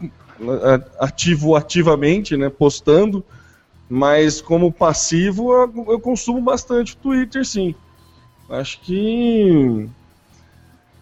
[1.00, 3.24] ativo ativamente, né, postando,
[3.90, 7.74] mas como passivo eu, eu consumo bastante o Twitter, sim.
[8.50, 9.88] Acho que.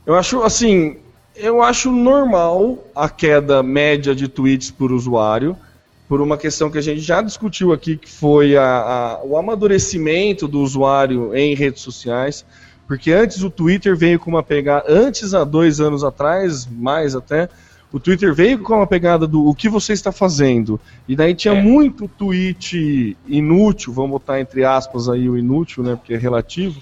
[0.06, 0.98] Eu acho, assim.
[1.36, 5.58] Eu acho normal a queda média de tweets por usuário,
[6.08, 10.48] por uma questão que a gente já discutiu aqui, que foi a, a- o amadurecimento
[10.48, 12.46] do usuário em redes sociais.
[12.88, 14.86] Porque antes o Twitter veio com uma pegada.
[14.88, 17.50] Antes, há dois anos atrás, mais até,
[17.92, 20.80] o Twitter veio com uma pegada do o que você está fazendo.
[21.08, 21.62] E daí tinha É.
[21.62, 25.96] muito tweet inútil, vamos botar entre aspas aí o inútil, né?
[25.96, 26.80] Porque é relativo.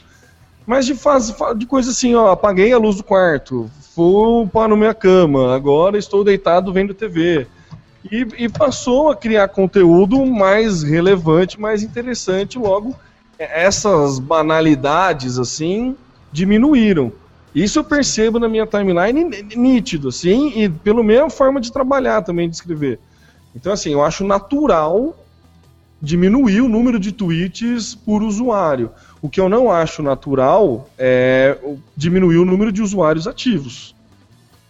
[0.66, 4.70] Mas de, faz, fa- de coisa assim, ó, apaguei a luz do quarto, fui para
[4.70, 7.48] na minha cama, agora estou deitado vendo TV.
[8.12, 12.96] E, e passou a criar conteúdo mais relevante, mais interessante, logo
[13.40, 15.96] é, essas banalidades assim
[16.32, 17.12] diminuíram.
[17.54, 19.24] Isso eu percebo na minha timeline
[19.56, 23.00] nítido, assim, e pela mesma forma de trabalhar também, de escrever.
[23.56, 25.16] Então, assim, eu acho natural
[26.02, 28.90] diminuir o número de tweets por usuário.
[29.22, 31.58] O que eu não acho natural é
[31.96, 33.96] diminuir o número de usuários ativos.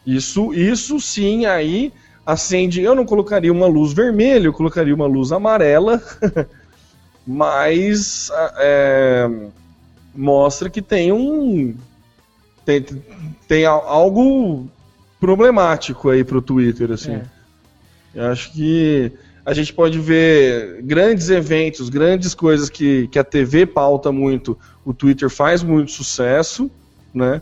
[0.05, 1.91] Isso, isso sim aí
[2.25, 2.81] acende.
[2.81, 6.01] Eu não colocaria uma luz vermelha, eu colocaria uma luz amarela,
[7.25, 9.29] mas é,
[10.15, 11.75] mostra que tem um
[12.65, 12.85] tem,
[13.47, 14.67] tem al- algo
[15.19, 17.13] problemático aí pro Twitter assim.
[17.13, 17.23] É.
[18.15, 19.11] Eu acho que
[19.45, 24.93] a gente pode ver grandes eventos, grandes coisas que, que a TV pauta muito, o
[24.93, 26.69] Twitter faz muito sucesso,
[27.13, 27.41] né?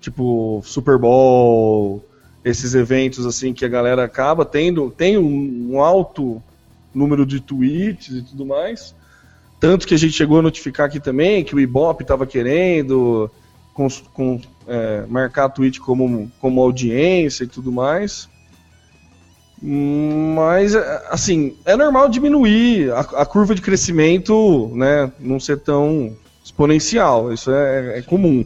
[0.00, 2.04] Tipo Super Bowl,
[2.44, 6.42] esses eventos assim que a galera acaba tendo, tem um, um alto
[6.94, 8.94] número de tweets e tudo mais.
[9.60, 13.30] Tanto que a gente chegou a notificar aqui também que o Ibope estava querendo
[13.74, 18.28] com, com, é, marcar a tweet como, como audiência e tudo mais.
[19.60, 20.76] Mas,
[21.10, 25.10] assim, é normal diminuir a, a curva de crescimento, né?
[25.18, 27.32] Não ser tão exponencial.
[27.32, 28.44] Isso é, é comum.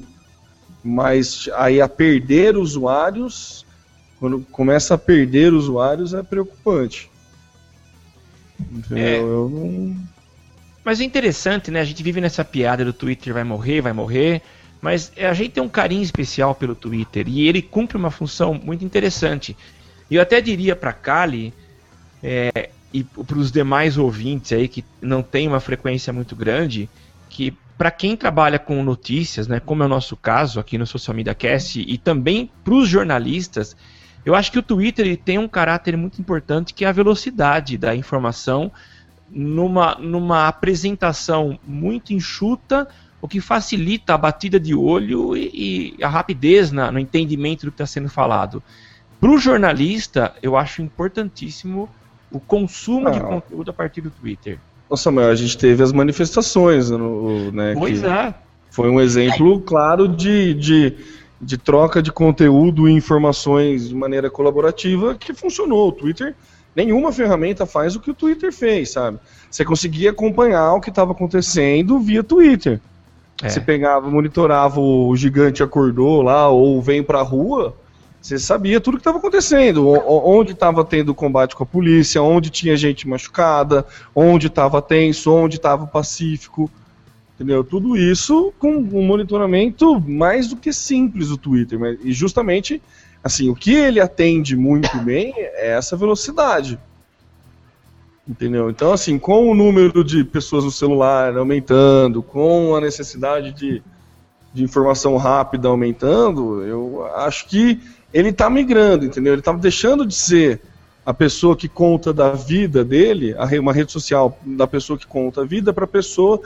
[0.82, 3.66] Mas aí a perder usuários
[4.22, 7.10] quando começa a perder usuários é preocupante.
[8.70, 8.96] Entendeu?
[8.96, 9.18] É.
[9.18, 9.96] Eu não.
[10.84, 11.80] Mas é interessante, né?
[11.80, 14.40] A gente vive nessa piada do Twitter vai morrer, vai morrer.
[14.80, 18.84] Mas a gente tem um carinho especial pelo Twitter e ele cumpre uma função muito
[18.84, 19.56] interessante.
[20.08, 21.52] E eu até diria para Kali
[22.22, 26.88] é, e para os demais ouvintes aí que não tem uma frequência muito grande,
[27.28, 31.16] que para quem trabalha com notícias, né, como é o nosso caso aqui no Social
[31.16, 33.76] Media Cast, e também para os jornalistas,
[34.24, 37.76] eu acho que o Twitter ele tem um caráter muito importante que é a velocidade
[37.76, 38.70] da informação
[39.30, 42.86] numa, numa apresentação muito enxuta,
[43.20, 47.70] o que facilita a batida de olho e, e a rapidez na, no entendimento do
[47.70, 48.62] que está sendo falado.
[49.20, 51.88] Para o jornalista, eu acho importantíssimo
[52.30, 53.22] o consumo de Ah.
[53.22, 54.58] conteúdo a partir do Twitter.
[54.90, 57.74] Nossa, mas a gente teve as manifestações, no, né?
[57.74, 58.34] Pois é.
[58.70, 60.96] Foi um exemplo claro de, de,
[61.42, 65.88] de troca de conteúdo e informações de maneira colaborativa que funcionou.
[65.88, 66.36] O Twitter,
[66.74, 69.18] nenhuma ferramenta faz o que o Twitter fez, sabe?
[69.50, 72.80] Você conseguia acompanhar o que estava acontecendo via Twitter.
[73.42, 73.48] É.
[73.48, 77.74] Você pegava, monitorava o gigante acordou lá ou vem pra rua,
[78.20, 82.22] você sabia tudo que estava acontecendo, o- o- onde estava tendo combate com a polícia,
[82.22, 86.70] onde tinha gente machucada, onde estava tenso, onde estava pacífico,
[87.34, 87.64] entendeu?
[87.64, 92.82] Tudo isso com um monitoramento mais do que simples do Twitter, mas, e justamente
[93.22, 96.78] assim o que ele atende muito bem é essa velocidade.
[98.28, 98.70] Entendeu?
[98.70, 103.82] Então, assim, com o número de pessoas no celular aumentando, com a necessidade de,
[104.54, 107.80] de informação rápida aumentando, eu acho que
[108.14, 109.32] ele está migrando, entendeu?
[109.32, 110.60] Ele está deixando de ser
[111.04, 115.44] a pessoa que conta da vida dele, uma rede social da pessoa que conta a
[115.44, 116.40] vida, para a pessoa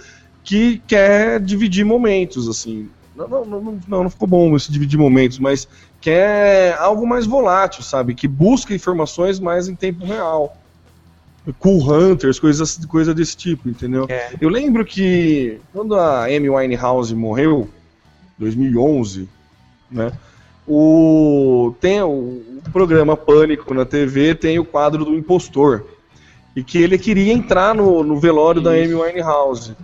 [0.47, 2.89] que quer dividir momentos, assim.
[3.17, 5.67] Não, não, não, não, ficou bom esse dividir momentos, mas
[6.01, 8.15] quer algo mais volátil, sabe?
[8.15, 10.57] Que busca informações mais em tempo real.
[11.59, 14.07] Cool Hunters, coisas coisa desse tipo, entendeu?
[14.09, 14.35] É.
[14.41, 17.69] Eu lembro que quando a Amy Winehouse morreu,
[18.39, 19.29] 2011,
[19.91, 20.13] né?
[20.67, 25.87] O tem o, o programa Pânico na TV, tem o quadro do impostor.
[26.55, 29.75] E que ele queria entrar no, no velório da Amy Winehouse.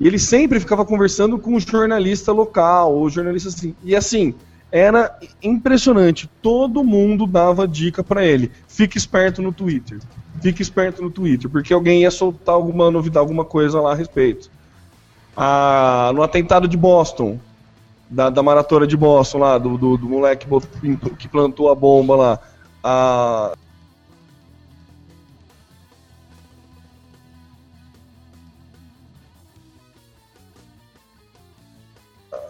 [0.00, 3.76] E ele sempre ficava conversando com o jornalista local, ou jornalista assim.
[3.84, 4.34] E assim,
[4.72, 6.28] era impressionante.
[6.40, 8.50] Todo mundo dava dica pra ele.
[8.66, 10.00] Fique esperto no Twitter.
[10.40, 14.50] Fique esperto no Twitter, porque alguém ia soltar alguma novidade, alguma coisa lá a respeito.
[15.36, 17.38] Ah, no atentado de Boston,
[18.08, 20.46] da, da maratona de Boston lá, do, do, do moleque
[21.18, 22.38] que plantou a bomba lá.
[22.82, 23.52] A,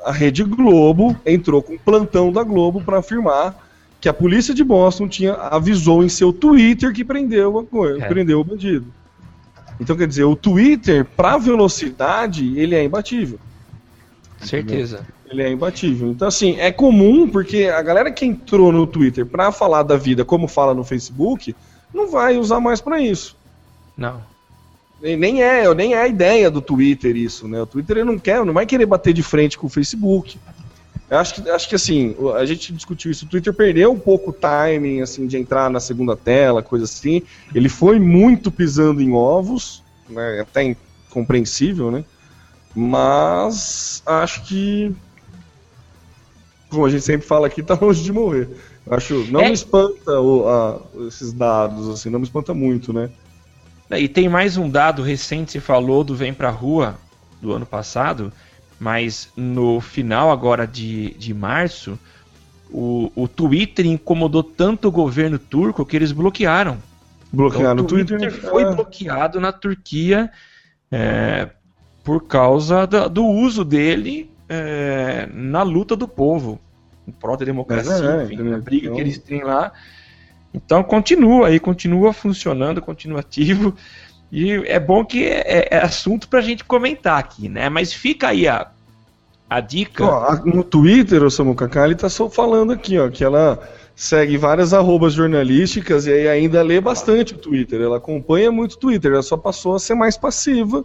[0.05, 3.57] a Rede Globo entrou com o plantão da Globo para afirmar
[4.01, 8.09] que a polícia de Boston tinha avisou em seu Twitter que prendeu coisa, É.
[8.09, 8.87] prendeu o bandido.
[9.79, 13.39] Então quer dizer, o Twitter para velocidade ele é imbatível.
[14.41, 15.07] Certeza.
[15.31, 16.11] Ele é imbatível.
[16.11, 20.25] Então, assim, é comum porque a galera que entrou no Twitter pra falar da vida
[20.25, 21.55] como fala no Facebook,
[21.95, 23.37] não vai usar mais pra isso.
[23.97, 24.23] Não.
[25.01, 27.63] Nem- é, nem é a ideia do Twitter isso, né?
[27.63, 30.39] O Twitter ele não quer, não vai querer bater de frente com o Facebook.
[31.09, 33.25] Eu acho que, acho que assim, a gente discutiu isso.
[33.25, 37.23] O Twitter perdeu um pouco o timing, assim, de entrar na segunda tela, coisa assim.
[37.55, 40.41] Ele foi muito pisando em ovos, né?
[40.41, 40.77] Até
[41.09, 42.05] incompreensível, né?
[42.77, 44.95] Mas acho que,
[46.69, 48.49] como a gente sempre fala aqui, tá longe de morrer.
[48.89, 49.49] Acho, não É.
[49.49, 53.11] me espanta o- a- esses dados, assim, não me espanta muito, né?
[53.91, 56.97] E tem mais um dado recente, você falou do Vem Pra Rua
[57.43, 58.33] do ano passado,
[58.79, 61.99] mas no final agora de, de março,
[62.71, 66.79] o, o Twitter incomodou tanto o governo turco que eles bloquearam.
[67.33, 68.33] Bloquear Então, no Twitter.
[68.33, 68.75] foi é.
[68.75, 70.31] bloqueado na Turquia
[70.91, 71.49] é,
[72.05, 76.61] por causa da- do uso dele é, na luta do povo,
[77.07, 79.73] em prol da democracia, É, é, enfim, a briga Então- que eles têm lá.
[80.53, 83.75] Então continua aí, continua funcionando, continua ativo.
[84.33, 87.69] E é bom que é, é assunto pra gente comentar aqui, né?
[87.69, 88.69] Mas fica aí a,
[89.49, 90.05] a dica.
[90.05, 93.59] Ó, a- no Twitter, o Samu Kaká, ele tá só falando aqui, ó, que ela
[93.95, 97.81] segue várias arrobas jornalísticas e aí ainda lê bastante o Twitter.
[97.81, 100.85] Ela acompanha muito o Twitter, ela só passou a ser mais passiva,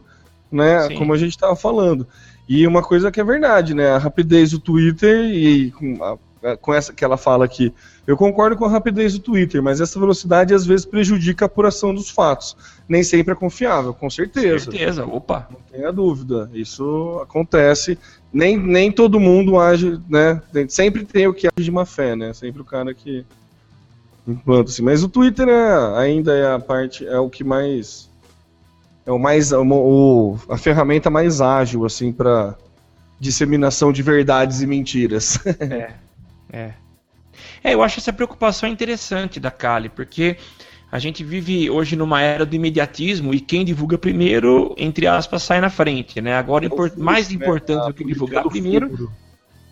[0.51, 0.81] né?
[0.87, 0.95] Sim.
[0.95, 2.07] Como a gente tava falando.
[2.49, 3.89] E uma coisa que é verdade, né?
[3.91, 5.71] A rapidez do Twitter e
[6.01, 6.17] a- a-
[6.61, 7.73] com essa que ela fala aqui.
[8.05, 11.93] Eu concordo com a rapidez do Twitter, mas essa velocidade às vezes prejudica a apuração
[11.93, 12.55] dos fatos.
[12.87, 14.71] Nem sempre é confiável, com certeza.
[14.71, 15.47] certeza, opa.
[15.49, 17.97] Não tenha dúvida, isso acontece.
[18.31, 20.41] Nem, nem todo mundo age, né?
[20.69, 22.33] Sempre tem o que age de má fé, né?
[22.33, 23.25] Sempre o cara que.
[24.27, 24.81] Enquanto assim.
[24.81, 28.09] Mas o Twitter é, ainda é a parte, é o que mais.
[29.05, 29.51] É o mais.
[29.51, 32.55] O- a ferramenta mais ágil, assim, para
[33.19, 35.39] disseminação de verdades e mentiras.
[35.59, 35.93] É.
[36.55, 36.71] É.
[37.63, 40.37] É, eu acho essa preocupação interessante da Kali, porque
[40.89, 45.59] a gente vive hoje numa era do imediatismo e quem divulga primeiro, entre aspas, sai
[45.59, 46.37] na frente, né?
[46.37, 49.11] Agora, impor- mais importante do que divulgar primeiro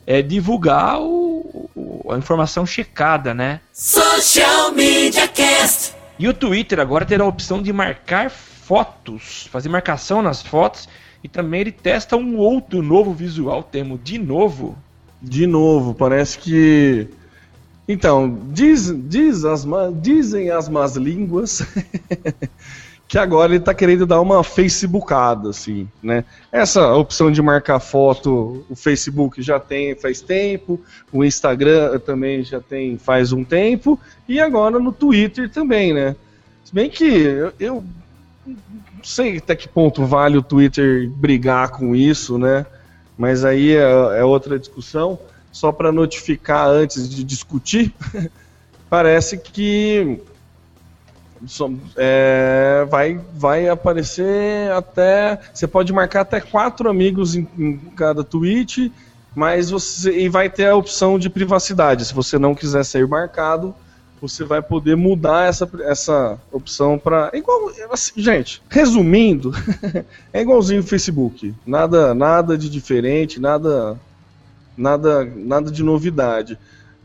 [0.06, 3.62] é divulgar o- o- a informação checada, né?
[3.72, 5.96] Social Media Cast.
[6.20, 10.90] E o Twitter agora terá a opção de marcar fotos, fazer marcação nas fotos
[11.24, 14.78] e também ele testa um outro novo visual, temo de novo.
[15.24, 17.08] De novo, parece que.
[17.88, 19.66] Então, diz, diz as,
[20.02, 21.66] dizem as más línguas
[23.08, 26.26] que agora ele tá querendo dar uma facebookada, assim, né?
[26.52, 32.60] Essa opção de marcar foto, o Facebook já tem faz tempo, o Instagram também já
[32.60, 36.16] tem faz um tempo, e agora no Twitter também, né?
[36.66, 37.84] Se bem que eu, eu
[38.46, 42.66] não sei até que ponto vale o Twitter brigar com isso, né?
[43.18, 43.82] Mas aí é,
[44.20, 45.20] é outra discussão.
[45.52, 47.94] Só para notificar antes de discutir,
[48.90, 50.20] parece que
[51.96, 55.40] é, vai, vai aparecer até.
[55.54, 58.92] Você pode marcar até quatro amigos em, em cada tweet,
[59.36, 62.06] mas você e vai ter a opção de privacidade.
[62.06, 63.76] Se você não quiser ser marcado,
[64.24, 68.62] você vai poder mudar essa, essa opção para igual assim, gente.
[68.70, 69.52] Resumindo,
[70.32, 71.54] é igualzinho o Facebook.
[71.68, 74.00] Nada, nada de diferente, nada,
[74.78, 76.58] nada, nada de novidade.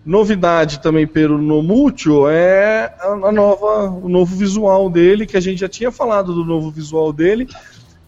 [0.07, 5.59] Novidade também pelo No Mútuo é a, nova, o novo visual dele, que a gente
[5.59, 7.49] já tinha falado do novo visual dele,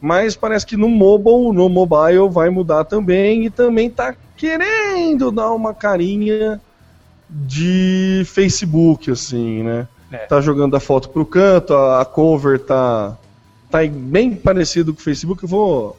[0.00, 5.50] mas parece que no mobile, no mobile vai mudar também e também tá querendo dar
[5.50, 6.60] uma carinha
[7.30, 9.88] de Facebook, assim, né?
[10.10, 10.18] É.
[10.18, 13.16] Tá jogando a foto pro canto, a, a cover tá,
[13.70, 15.42] tá bem parecido com o Facebook.
[15.44, 15.96] Eu vou.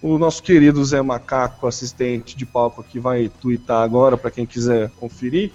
[0.00, 4.90] O nosso querido Zé Macaco, assistente de palco aqui, vai twittar agora para quem quiser
[5.00, 5.50] conferir.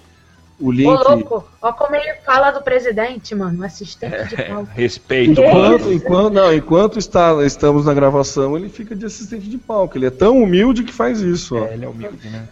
[0.60, 0.86] O link.
[0.86, 4.68] Ô, louco, ó como ele fala do presidente, mano, assistente de É, palco.
[4.76, 5.34] respeito.
[5.34, 9.96] Que Enquanto, enquanto, não, enquanto está, estamos na gravação, ele fica de assistente de palco.
[9.96, 11.56] Ele é tão humilde que faz isso.
[11.56, 11.64] Ó.
[11.64, 12.46] É, ele é humilde, né?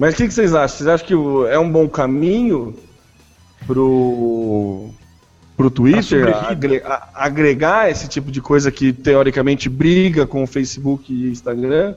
[0.00, 0.76] Mas o que, que vocês acham?
[0.78, 1.14] Vocês acham que
[1.52, 2.74] é um bom caminho
[3.66, 4.88] pro,
[5.56, 6.48] pro Twitter sobrevida.
[6.48, 11.94] agre- a- agregar esse tipo de coisa que teoricamente briga com o Facebook e Instagram?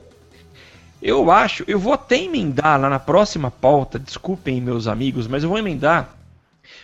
[1.02, 5.48] Eu acho, eu vou até emendar lá na próxima pauta, desculpem meus amigos, mas eu
[5.50, 6.14] vou emendar,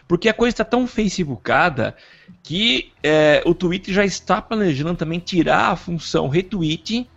[0.06, 1.94] porque a coisa está tão facebookada
[2.42, 7.08] que é, o Twitter já está planejando também tirar a função retweet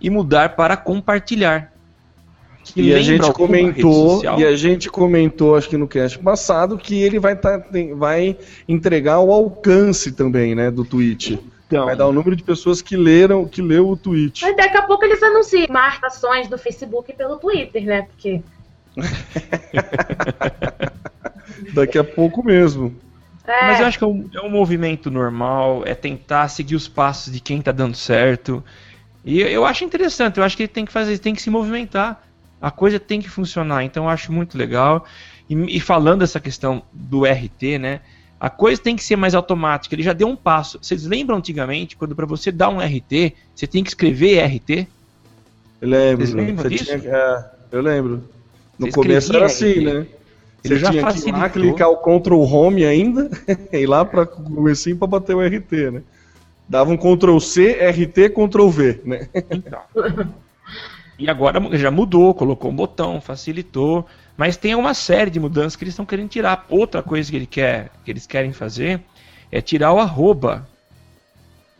[0.00, 1.72] e mudar para compartilhar.
[2.74, 7.00] Que E a gente comentou, e a gente comentou, acho que no cast passado, que
[7.02, 8.36] ele vai, tá, tem- vai
[8.68, 11.38] entregar o alcance também, né, do tweet.
[11.68, 14.42] Então, Vai dar o número de pessoas que leram, que leu o tweet.
[14.44, 18.02] Mas daqui a pouco eles anunciam marcações do Facebook pelo Twitter, né?
[18.02, 18.40] Porque
[21.74, 22.94] Daqui a pouco mesmo.
[23.46, 26.88] é, Mas eu acho que é um, é um movimento normal, é tentar seguir os
[26.88, 28.62] passos de quem tá dando certo.
[29.24, 31.50] E eu, eu acho interessante, eu acho que ele tem que fazer, tem que se
[31.50, 32.22] movimentar.
[32.66, 35.04] A coisa tem que funcionar, então eu acho muito legal.
[35.48, 38.00] E, e falando essa questão do RT, né?
[38.40, 39.94] A coisa tem que ser mais automática.
[39.94, 40.76] Ele já deu um passo.
[40.82, 44.88] Vocês lembram antigamente, quando para você dar um RT, você tem que escrever RT?
[45.80, 46.26] Eu lembro.
[46.26, 46.84] Vocês lembram Você disso?
[46.98, 48.24] tinha- é, eu lembro.
[48.76, 49.84] No Você começo era assim, RT.
[49.84, 49.92] né?
[50.64, 51.50] Ele Você já tinha que ir lá facilitou.
[51.76, 53.30] clicar o Ctrl Home ainda
[53.72, 56.02] e ir lá para comecinho para bater o RT, né?
[56.68, 59.28] Dava um Ctrl C, RT, Ctrl V, né?
[59.52, 59.78] Então.
[61.18, 64.06] E agora já mudou, colocou um botão, facilitou.
[64.36, 66.66] Mas tem uma série de mudanças que eles estão querendo tirar.
[66.68, 69.00] Outra coisa que, ele quer, que eles querem fazer
[69.50, 70.68] é tirar o arroba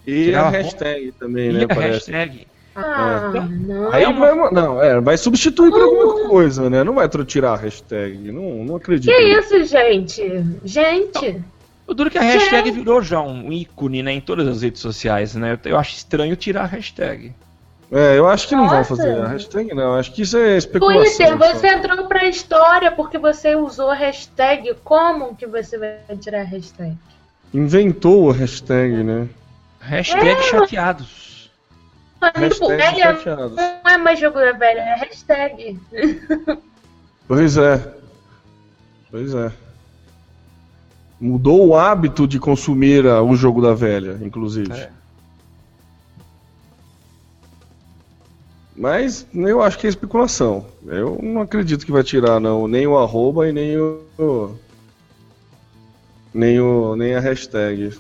[0.07, 1.64] E Tirar a hashtag também, e né?
[1.64, 2.11] a Parece.
[2.11, 2.47] hashtag.
[2.74, 3.93] ah, Então, não.
[3.93, 6.82] Aí É uma- vai, não, é, vai substituir por alguma coisa, né?
[6.82, 8.32] Não vai tirar a hashtag.
[8.32, 9.12] Não, não acredito.
[9.14, 10.22] Que isso, gente?
[10.64, 11.43] Gente,
[11.87, 14.80] O duro é que a hashtag virou já um ícone né, em todas as redes
[14.80, 15.59] sociais, né?
[15.64, 17.34] Eu, eu acho estranho tirar a hashtag.
[17.91, 18.97] É, eu acho que não vão Nossa.
[18.97, 19.95] fazer a hashtag, não.
[19.95, 21.03] Acho que isso é especulação.
[21.05, 21.37] Twitter, só.
[21.55, 24.74] você entrou pra história porque você usou a hashtag.
[24.82, 26.97] Como que você vai tirar a hashtag?
[27.55, 29.28] Inventou a hashtag, né?
[29.80, 30.43] Hashtag É.
[30.43, 31.51] chateados.
[32.20, 33.55] Hashtag velha chateados.
[33.55, 35.78] não é mais jogo da velha, é hashtag.
[37.28, 37.95] Pois é.
[39.11, 39.53] Pois é.
[41.20, 44.72] Mudou o hábito de consumir ah, o jogo da velha, inclusive.
[44.72, 44.91] É.
[48.76, 50.66] Mas eu acho que é especulação.
[50.86, 52.68] Eu não acredito que vai tirar, não.
[52.68, 54.54] Nem o arroba e nem o,
[56.34, 57.98] Nem, o, nem a hashtag.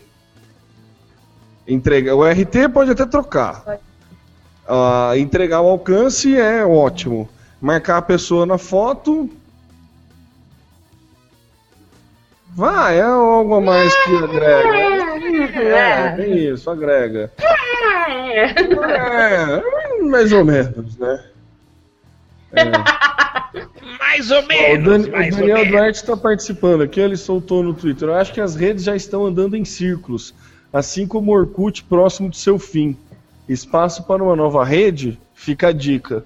[1.66, 3.64] Entrega, o RT pode até trocar.
[3.64, 3.80] Pode.
[4.68, 7.28] Ah, entregar o alcance é ótimo.
[7.60, 9.30] Marcar a pessoa na foto.
[12.54, 14.76] Vai, é algo a mais que agrega.
[15.56, 17.32] É, é isso, agrega.
[18.08, 19.85] É.
[20.06, 21.24] É, mais ou menos, né?
[23.98, 25.72] Mais ou Ó, o, menos, Dan- o mais ou Daniel menos.
[25.72, 28.08] Duarte está participando aqui, ele soltou no Twitter.
[28.08, 30.34] Eu acho que as redes já estão andando em círculos,
[30.72, 32.96] assim como o Orkut próximo do seu fim.
[33.48, 35.18] Espaço para uma nova rede?
[35.34, 36.24] Fica a dica.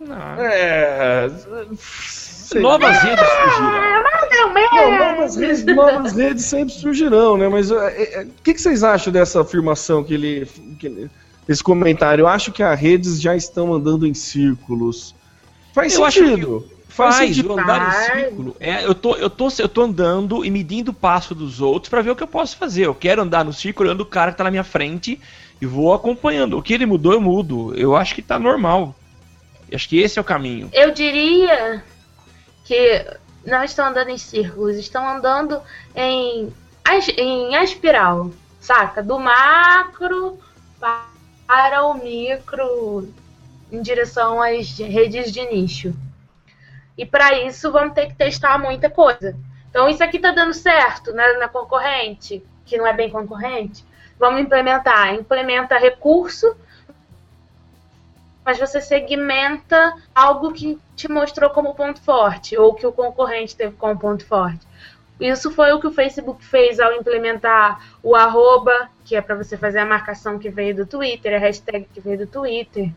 [0.00, 0.16] Não.
[0.40, 1.28] É.
[1.78, 4.06] sei Novas redes surgiram.
[4.72, 7.48] Não, novas, redes, novas redes sempre surgirão, né?
[7.48, 10.46] Mas é, é, o que, que vocês acham dessa afirmação que ele,
[10.78, 11.10] que ele-
[11.48, 12.22] Esse comentário?
[12.22, 15.14] Eu acho que as redes já estão andando em círculos.
[15.72, 16.70] Faz Eu acho sentido.
[16.88, 17.50] Faz, sentido.
[17.50, 18.08] o andar Faz.
[18.08, 18.56] em círculo.
[18.58, 22.00] É, eu, tô, eu, tô, eu tô andando e medindo o passo dos outros pra
[22.00, 22.86] ver o que eu posso fazer.
[22.86, 25.20] Eu quero andar no círculo olhando o cara que tá na minha frente
[25.60, 26.56] e vou acompanhando.
[26.56, 27.74] O que ele mudou, eu mudo.
[27.76, 28.94] Eu acho que tá normal.
[29.70, 30.70] Eu acho que esse é o caminho.
[30.72, 31.84] Eu diria
[32.64, 33.04] que
[33.44, 35.60] não estão andando em círculos, estão andando
[35.94, 36.52] em,
[37.18, 39.02] em espiral, saca?
[39.02, 40.38] Do macro
[40.80, 41.15] para
[41.82, 43.08] o micro
[43.70, 45.94] em direção às redes de nicho.
[46.96, 49.36] E para isso vamos ter que testar muita coisa.
[49.70, 53.84] Então isso aqui tá dando certo né, na concorrente, que não é bem concorrente.
[54.18, 55.14] Vamos implementar.
[55.14, 56.56] Implementa recurso
[58.46, 63.74] mas você segmenta algo que te mostrou como ponto forte, ou que o concorrente teve
[63.74, 64.64] como ponto forte.
[65.18, 69.56] Isso foi o que o Facebook fez ao implementar o arroba, que é para você
[69.56, 72.90] fazer a marcação que veio do Twitter, a hashtag que veio do Twitter,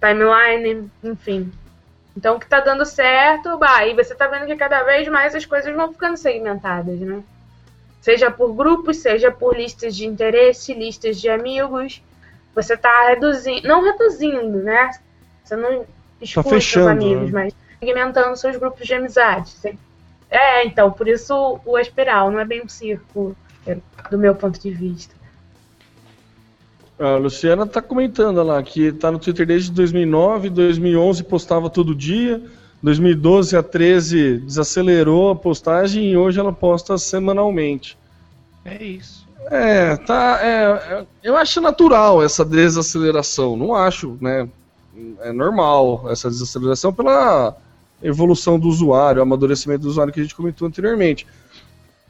[0.00, 1.52] timeline, enfim.
[2.16, 5.34] Então, o que está dando certo, bah, e você está vendo que cada vez mais
[5.34, 7.22] as coisas vão ficando segmentadas, né?
[8.00, 12.02] Seja por grupos, seja por listas de interesse, listas de amigos.
[12.54, 14.90] Você está reduzindo, não reduzindo, né?
[15.44, 15.84] Você não
[16.20, 17.44] expulsa seus fechando, amigos, né?
[17.44, 19.50] mas segmentando seus grupos de amizade.
[19.50, 19.76] Você-
[20.30, 23.78] É, então, por isso o espiral não é bem um círculo, é,
[24.10, 25.14] do meu ponto de vista.
[26.98, 32.42] A Luciana tá comentando lá que tá no Twitter desde 2009, 2011 postava todo dia,
[32.82, 37.96] 2012 a 13 desacelerou a postagem e hoje ela posta semanalmente.
[38.64, 39.26] É isso.
[39.50, 40.40] É, tá.
[40.42, 43.56] é, é, eu acho natural essa desaceleração.
[43.56, 44.48] Não acho, né?
[45.20, 47.56] É normal essa desaceleração pela
[48.02, 51.26] evolução do usuário, amadurecimento do usuário que a gente comentou anteriormente.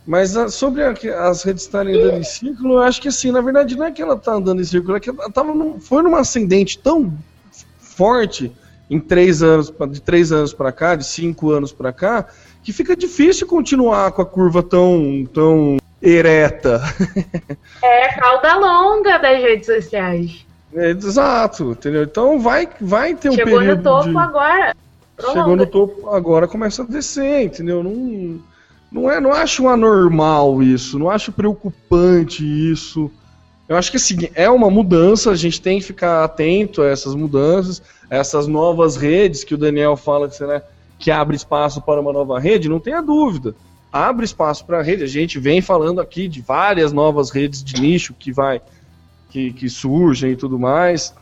[0.06, 0.94] Mas ah, sobre a-
[1.28, 4.00] as redes estarem andando em círculo, eu acho que assim, na verdade não é que
[4.00, 7.12] ela tá andando em círculo, é que ela tava num- foi numa ascendente tão
[7.78, 8.50] forte
[8.90, 12.26] em três anos, de três anos para cá, de cinco anos para cá,
[12.62, 16.80] que fica difícil continuar com a curva tão, tão ereta.
[17.82, 20.46] É cauda longa das redes sociais.
[20.74, 22.02] É, exato, entendeu?
[22.04, 24.16] Então vai, vai ter um Chegou período no topo de...
[24.18, 24.76] agora.
[25.20, 27.82] Chegou no topo, agora começa a descer, entendeu?
[27.82, 28.40] Não,
[28.90, 33.10] não, é, não acho anormal isso, não acho preocupante isso.
[33.68, 37.14] Eu acho que assim, é uma mudança, a gente tem que ficar atento a essas
[37.14, 40.62] mudanças, a essas novas redes que o Daniel fala que, né,
[40.98, 43.54] que abre espaço para uma nova rede, não tenha dúvida.
[43.92, 45.02] Abre espaço para a rede.
[45.02, 48.60] A gente vem falando aqui de várias novas redes de nicho que vai
[49.30, 51.14] que, que surgem e tudo mais.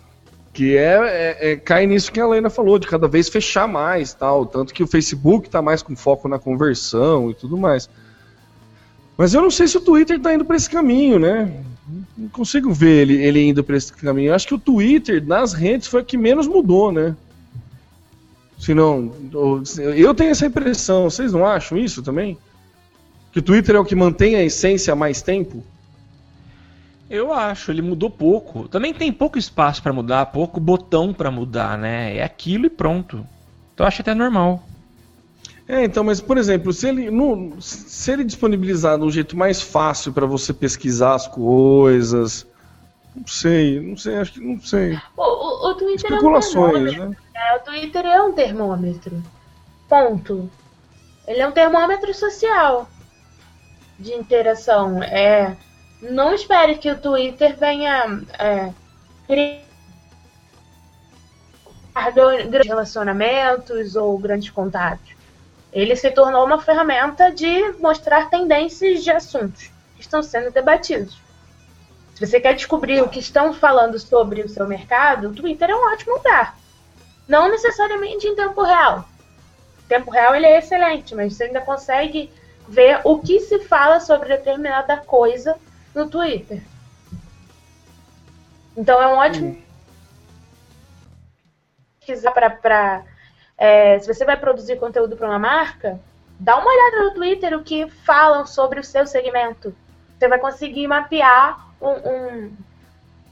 [0.56, 4.14] Que é, é- é- cai nisso que a Helena falou, de cada vez fechar mais
[4.14, 4.46] tal.
[4.46, 7.90] Tanto que o Facebook está mais com foco na conversão e tudo mais.
[9.18, 11.62] Mas eu não sei se o Twitter está indo para esse caminho, né?
[12.16, 14.30] Não consigo ver ele, ele indo para esse caminho.
[14.30, 17.14] Eu acho que o Twitter, nas redes, foi o que menos mudou, né?
[18.58, 19.12] Se não.
[19.94, 21.10] Eu tenho essa impressão.
[21.10, 22.38] Vocês não acham isso também?
[23.30, 25.62] Que o Twitter é o que mantém a essência há mais tempo?
[27.08, 28.68] Eu acho, ele mudou pouco.
[28.68, 32.16] Também tem pouco espaço pra mudar, pouco botão pra mudar, né?
[32.16, 33.24] É aquilo e pronto.
[33.72, 34.62] Então eu acho até normal.
[35.68, 39.60] É, então, mas por exemplo, se ele, no, se ele disponibilizar de um jeito mais
[39.60, 42.46] fácil para você pesquisar as coisas,
[43.14, 44.96] não sei, não sei, acho que não sei.
[45.16, 47.08] O, o, o Twitter é um Especulações, termômetro.
[47.10, 47.16] né?
[47.34, 49.22] É, o Twitter é um termômetro.
[49.88, 50.50] Ponto.
[51.26, 52.88] Ele é um termômetro social
[53.98, 55.02] de interação.
[55.02, 55.56] É,
[56.10, 58.72] não espere que o Twitter venha é,
[59.26, 59.66] criar
[62.12, 65.14] grandes relacionamentos ou grandes contatos.
[65.72, 71.18] Ele se tornou uma ferramenta de mostrar tendências de assuntos que estão sendo debatidos.
[72.14, 75.74] Se você quer descobrir o que estão falando sobre o seu mercado, o Twitter é
[75.74, 76.56] um ótimo lugar.
[77.28, 79.06] Não necessariamente em tempo real.
[79.84, 82.32] Em tempo real ele é excelente, mas você ainda consegue
[82.66, 85.56] ver o que se fala sobre determinada coisa
[85.96, 86.62] no Twitter.
[88.76, 89.56] Então é um ótimo
[91.98, 93.02] pesquisar para
[93.56, 95.98] é, se você vai produzir conteúdo para uma marca,
[96.38, 99.74] dá uma olhada no Twitter o que falam sobre o seu segmento.
[100.18, 102.56] Você vai conseguir mapear um, um,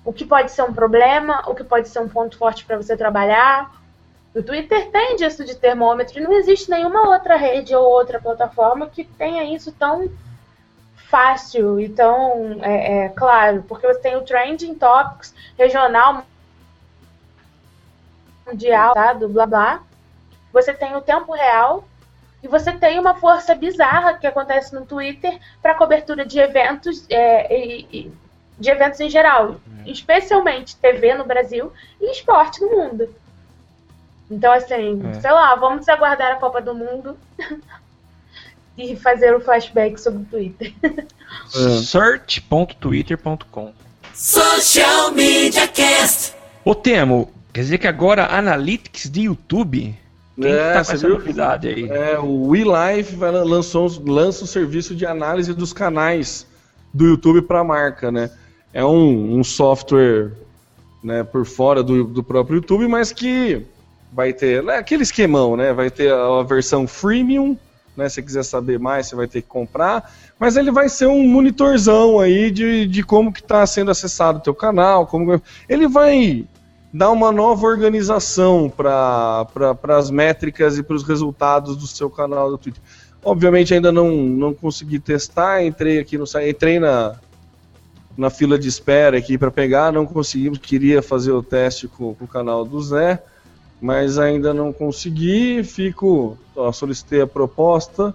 [0.03, 2.97] o que pode ser um problema, o que pode ser um ponto forte para você
[2.97, 3.71] trabalhar.
[4.35, 8.89] O Twitter tem disso de termômetro e não existe nenhuma outra rede ou outra plataforma
[8.89, 10.09] que tenha isso tão
[11.15, 16.25] fácil e tão é, é, claro, porque você tem o Trending Topics regional,
[18.45, 19.83] mundial, tá, do blá blá.
[20.53, 21.85] Você tem o tempo real
[22.43, 27.57] e você tem uma força bizarra que acontece no Twitter para cobertura de eventos é,
[27.57, 28.13] e, e,
[28.59, 29.91] de eventos em geral, é.
[29.91, 33.15] especialmente TV no Brasil e esporte no mundo.
[34.29, 35.21] Então, assim, é.
[35.21, 37.17] sei lá, vamos aguardar a Copa do Mundo
[38.77, 40.73] e fazer o um flashback sobre o Twitter.
[41.83, 43.73] Search.twitter.com
[44.13, 46.35] Social Media Cast.
[46.65, 49.97] Ô Temo, quer dizer que agora Analytics de YouTube
[50.41, 51.11] quem é, que tá com essa viu?
[51.11, 51.89] novidade aí?
[51.89, 56.47] É, o WeLife lançou, lança o serviço de análise dos canais
[56.93, 58.31] do YouTube para a marca, né?
[58.73, 60.33] É um, um software
[61.03, 63.63] né, por fora do, do próprio YouTube, mas que
[64.13, 65.73] vai ter é aquele esquemão, né?
[65.73, 67.57] Vai ter a, a versão freemium,
[67.97, 68.09] né?
[68.09, 70.13] Se quiser saber mais, você vai ter que comprar.
[70.39, 74.43] Mas ele vai ser um monitorzão aí de, de como que está sendo acessado o
[74.43, 76.47] teu canal, como ele vai
[76.93, 82.51] dar uma nova organização para pra, as métricas e para os resultados do seu canal
[82.51, 82.81] do Twitter.
[83.25, 87.17] Obviamente ainda não, não consegui testar, entrei aqui no site, entrei na,
[88.17, 92.27] na fila de espera aqui para pegar, não conseguimos, queria fazer o teste com, com,
[92.27, 93.23] o canal do Zé,
[93.81, 98.15] mas ainda não consegui, fico, ó, solicitei a proposta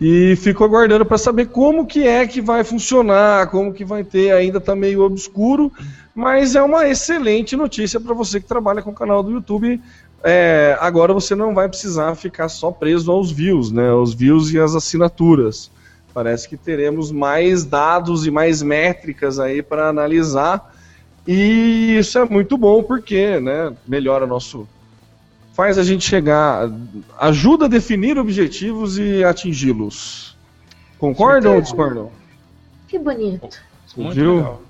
[0.00, 4.32] e fico aguardando para saber como que é que vai funcionar, como que vai ter,
[4.32, 5.70] ainda está meio obscuro,
[6.14, 9.80] mas é uma excelente notícia para você que trabalha com o canal do YouTube.
[10.24, 13.90] É, agora você não vai precisar ficar só preso aos views, né?
[13.90, 15.70] Aos views e às assinaturas.
[16.12, 20.71] Parece que teremos mais dados e mais métricas aí para analisar.
[21.26, 24.68] E isso é muito bom porque, né, melhora nosso
[25.52, 26.68] faz a gente chegar,
[27.18, 30.36] ajuda a definir objetivos e atingi-los.
[30.98, 32.10] Concordam ou discordam?
[32.88, 33.60] Que bonito.
[33.96, 34.36] Muito Viu?
[34.36, 34.62] Legal.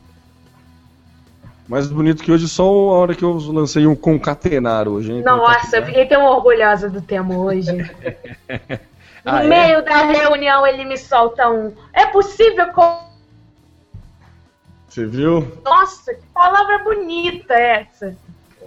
[1.68, 5.22] Mais bonito que hoje só a hora que eu lancei um concatenar hoje, hein?
[5.22, 7.70] Nossa, eu fiquei tão orgulhosa do tema hoje.
[9.24, 9.48] no ah, é?
[9.48, 9.82] meio é?
[9.82, 11.72] da reunião ele me solta um.
[11.92, 13.11] É possível com.
[14.92, 15.58] Você viu?
[15.64, 18.14] Nossa, que palavra bonita essa.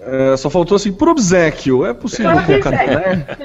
[0.02, 1.86] É, só faltou assim, por obsequio.
[1.86, 3.38] É possível concatenar?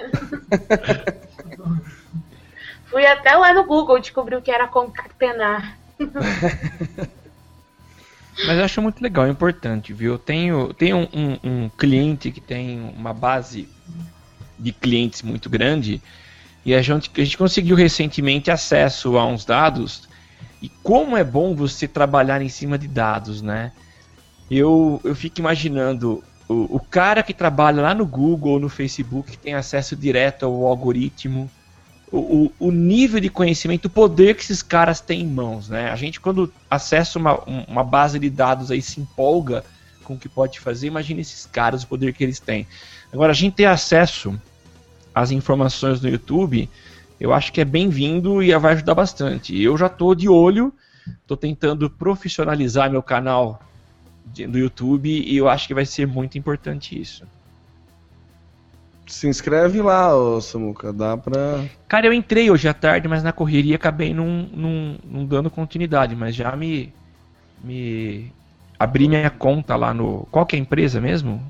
[2.88, 5.76] Fui até lá no Google descobri o que era concatenar.
[8.46, 10.14] Mas eu acho muito legal, é importante, viu?
[10.14, 13.68] Eu tenho, tenho um, um, um, cliente que tem uma base
[14.58, 16.00] de clientes muito grande
[16.64, 20.08] e a gente, a gente conseguiu recentemente acesso a uns dados
[20.62, 23.72] e como é bom você trabalhar em cima de dados, né?
[24.50, 29.30] Eu, eu fico imaginando o, o cara que trabalha lá no Google ou no Facebook
[29.30, 31.50] que tem acesso direto ao algoritmo
[32.12, 35.90] o, o, nível de conhecimento, o poder que esses caras têm em mãos, né?
[35.90, 37.38] A gente quando acessa uma,
[37.68, 39.64] uma base de dados aí se empolga
[40.02, 42.66] com o que pode fazer, imagina esses caras, o poder que eles têm.
[43.12, 44.40] Agora, a gente ter acesso
[45.14, 46.68] às informações no YouTube,
[47.20, 49.60] eu acho que é bem-vindo e vai ajudar bastante.
[49.60, 50.72] Eu já estou de olho,
[51.20, 53.60] estou tentando profissionalizar meu canal
[54.24, 57.24] do YouTube e eu acho que vai ser muito importante isso
[59.10, 61.64] se inscreve lá, ô Samuca, dá pra.
[61.88, 66.14] Cara, eu entrei hoje à tarde, mas na correria acabei não, não, não dando continuidade,
[66.14, 66.92] mas já me.
[67.62, 68.32] me.
[68.78, 70.26] abri minha conta lá no.
[70.30, 71.42] Qual que é a empresa mesmo?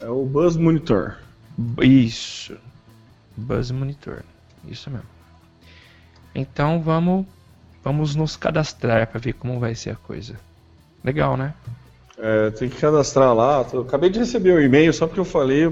[0.00, 1.16] É o Buzz Monitor.
[1.80, 2.56] Isso.
[3.36, 4.22] Buzz Monitor.
[4.68, 5.06] Isso mesmo.
[6.34, 7.26] Então vamos.
[7.82, 10.34] Vamos nos cadastrar para ver como vai ser a coisa.
[11.04, 11.54] Legal, né?
[12.18, 13.64] É, tem que cadastrar lá.
[13.72, 15.68] Eu acabei de receber o um e-mail só porque eu falei,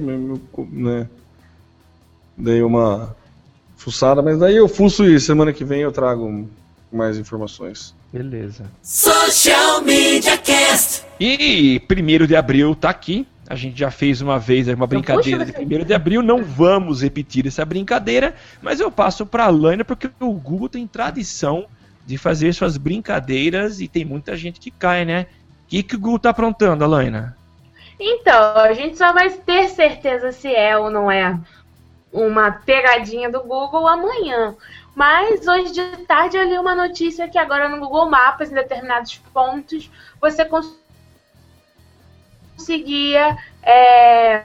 [0.71, 1.09] né?
[2.37, 3.17] Dei uma
[3.77, 6.49] fuçada, mas daí eu fuço e semana que vem eu trago
[6.93, 7.95] mais informações.
[8.13, 8.71] Beleza.
[8.81, 11.05] Social Media Cast.
[11.19, 13.27] E primeiro de abril tá aqui.
[13.49, 17.47] A gente já fez uma vez uma brincadeira de primeiro de abril, não vamos repetir
[17.47, 21.67] essa brincadeira, mas eu passo para a Laina porque o Google tem tradição
[22.07, 25.27] de fazer suas brincadeiras e tem muita gente que cai, né?
[25.65, 27.37] O que, que o Google tá aprontando, Alaina?
[27.99, 31.39] Então, a gente só vai ter certeza se é ou não é
[32.13, 34.55] uma pegadinha do Google amanhã.
[34.95, 39.17] Mas hoje de tarde eu li uma notícia que agora no Google Maps, em determinados
[39.33, 39.91] pontos,
[40.21, 40.45] você
[42.57, 44.45] conseguia é,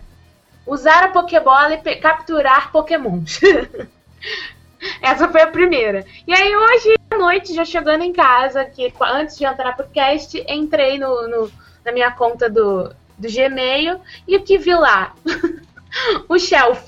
[0.65, 3.39] usar a Pokébola e capturar Pokémons.
[5.01, 6.05] Essa foi a primeira.
[6.25, 10.43] E aí hoje à noite, já chegando em casa, que antes de entrar pro cast,
[10.47, 11.51] entrei no, no
[11.83, 15.13] na minha conta do, do Gmail e o que vi lá?
[16.29, 16.87] o shelf.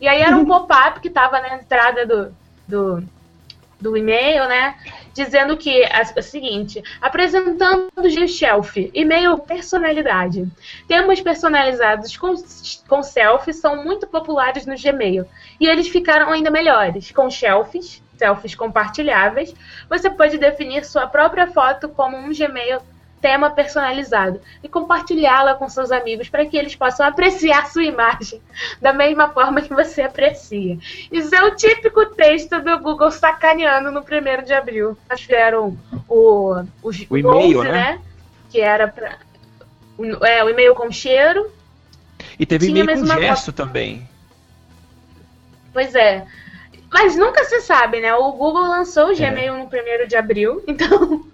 [0.00, 2.34] e aí era um pop-up que estava na entrada do,
[2.66, 3.02] do,
[3.80, 4.76] do e-mail, né?
[5.18, 10.46] Dizendo que é o seguinte, apresentando o shelf, e-mail personalidade.
[10.86, 12.32] Temas personalizados com,
[12.86, 15.26] com selfies são muito populares no Gmail.
[15.58, 19.52] E eles ficaram ainda melhores, com shelfies, selfies compartilháveis.
[19.90, 22.78] Você pode definir sua própria foto como um Gmail
[23.20, 28.40] tema personalizado e compartilhá-la com seus amigos para que eles possam apreciar sua imagem
[28.80, 30.78] da mesma forma que você aprecia.
[31.10, 34.96] Isso é o típico texto do Google sacaneando no 1 de abril.
[35.08, 35.76] Nós fizeram
[36.08, 37.72] o, o, o e-mail, né?
[37.72, 38.00] né?
[38.50, 39.18] Que era para
[40.22, 41.50] é, o e-mail com cheiro.
[42.38, 43.56] E teve e-mail com gesto foto.
[43.56, 44.08] também.
[45.72, 46.24] Pois é.
[46.90, 48.14] Mas nunca se sabe, né?
[48.14, 49.14] O Google lançou o é.
[49.14, 49.58] Gmail é.
[49.58, 49.64] no
[50.04, 51.24] 1 de abril, então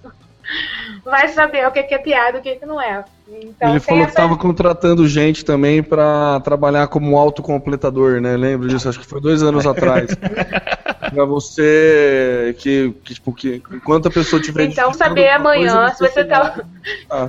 [1.05, 3.05] vai saber o que é piada e o que não é.
[3.29, 4.07] Então, Ele falou essa...
[4.07, 8.37] que estava contratando gente também para trabalhar como autocompletador, né?
[8.37, 10.11] Lembro disso, acho que foi dois anos atrás.
[11.15, 14.65] para você que, que, tipo, que enquanto a pessoa tiver.
[14.65, 16.61] Então, saber amanhã se você tá.
[17.09, 17.29] Ah.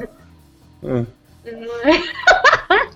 [0.83, 1.05] Ah.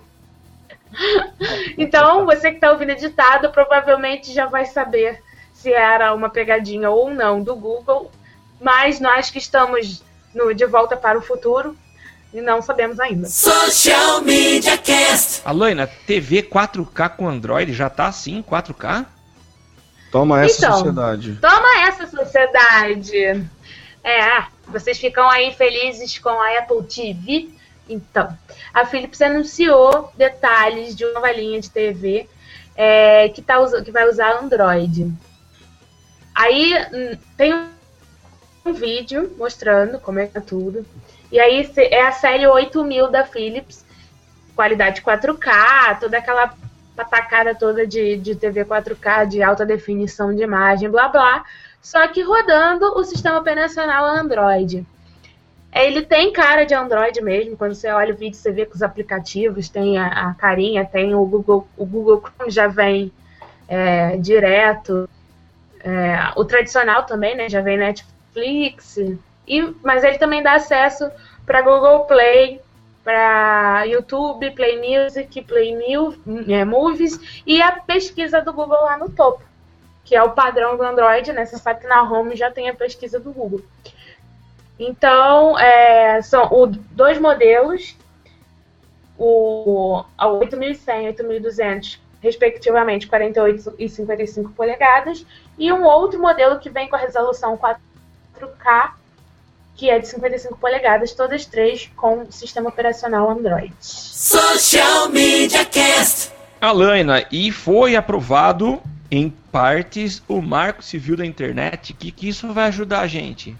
[1.78, 5.22] então, você que está ouvindo editado provavelmente já vai saber
[5.54, 8.12] se era uma pegadinha ou não do Google,
[8.60, 10.04] mas nós que estamos
[10.34, 11.76] no De Volta para o Futuro
[12.34, 13.28] e não sabemos ainda.
[13.28, 15.42] Social Media Cast.
[15.44, 19.06] Aloina, TV 4K com Android já tá assim, 4K?
[20.12, 21.38] Toma essa então, sociedade.
[21.42, 23.50] Toma essa sociedade.
[24.04, 27.50] É, vocês ficam aí felizes com a Apple TV?
[27.88, 28.36] Então,
[28.74, 32.28] a Philips anunciou detalhes de uma nova linha de TV
[32.76, 35.12] é, que, tá, que vai usar Android.
[36.36, 37.54] Aí hum, tem
[38.70, 40.86] um vídeo mostrando como é é tudo.
[41.32, 43.86] E aí é a série 8000 da Philips,
[44.56, 46.54] qualidade 4K, toda aquela
[46.96, 51.46] patacada toda de, de TV 4K, de alta definição de imagem, blá blá.
[51.82, 54.86] Só que rodando o sistema operacional Android.
[55.72, 57.56] É, ele tem cara de Android mesmo.
[57.56, 61.14] Quando você olha o vídeo, você vê que os aplicativos têm a, a carinha, tem
[61.14, 63.12] o Google, o Google Chrome já vem
[63.68, 65.08] é, direto.
[65.82, 67.48] É, o tradicional também, né?
[67.48, 68.19] Já vem Netflix.
[68.46, 71.12] E, mas ele também dá acesso
[71.46, 72.62] para Google Play,
[73.04, 76.14] para YouTube, Play Music, Play New,
[76.48, 79.44] é, Movies e a pesquisa do Google lá no topo,
[80.06, 81.46] que é o padrão do Android, né?
[81.46, 83.62] Você sabe que na Home já tem a pesquisa do Google.
[84.80, 87.98] Então, é, são o, dois modelos,
[89.18, 95.26] o a 8100 e 8200, respectivamente 48 e 55 polegadas,
[95.58, 97.58] e um outro modelo que vem com a resolução
[98.40, 98.92] 4K,
[99.76, 103.74] que é de 55 polegadas, todas três com sistema operacional Android.
[103.80, 106.32] Social Media Cast.
[106.62, 111.94] Alaina, e foi aprovado em partes o Marco Civil da Internet.
[111.94, 113.56] O que, que isso vai ajudar a gente?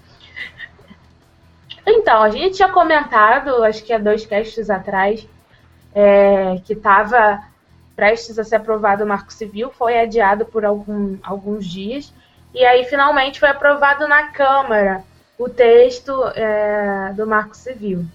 [1.88, 5.26] Então, a gente tinha comentado, acho que há dois casts atrás,
[5.96, 7.42] é, que estava
[7.96, 12.14] prestes a ser aprovado o Marco Civil, foi adiado por algum, alguns dias,
[12.54, 15.04] e aí finalmente foi aprovado na Câmara
[15.38, 18.06] o texto é, do Marco Civil.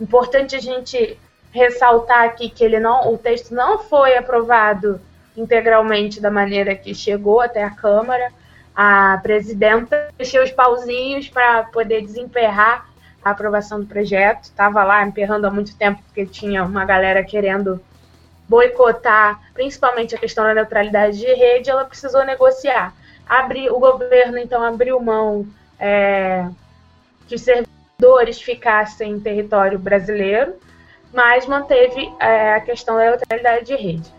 [0.00, 1.18] Importante a gente
[1.50, 5.00] ressaltar aqui que ele não, o texto não foi aprovado
[5.36, 8.30] integralmente da maneira que chegou até a Câmara.
[8.74, 12.86] A presidenta deixou os pauzinhos para poder desemperrar
[13.24, 14.44] a aprovação do projeto.
[14.44, 17.80] Estava lá emperrando há muito tempo, porque tinha uma galera querendo
[18.48, 22.92] boicotar, principalmente a questão da neutralidade de rede, ela precisou negociar.
[23.28, 25.46] Abri, o governo, então, abriu mão
[25.78, 26.48] é,
[27.26, 30.56] que servidores ficassem em território brasileiro,
[31.12, 34.12] mas manteve é, a questão da neutralidade de rede,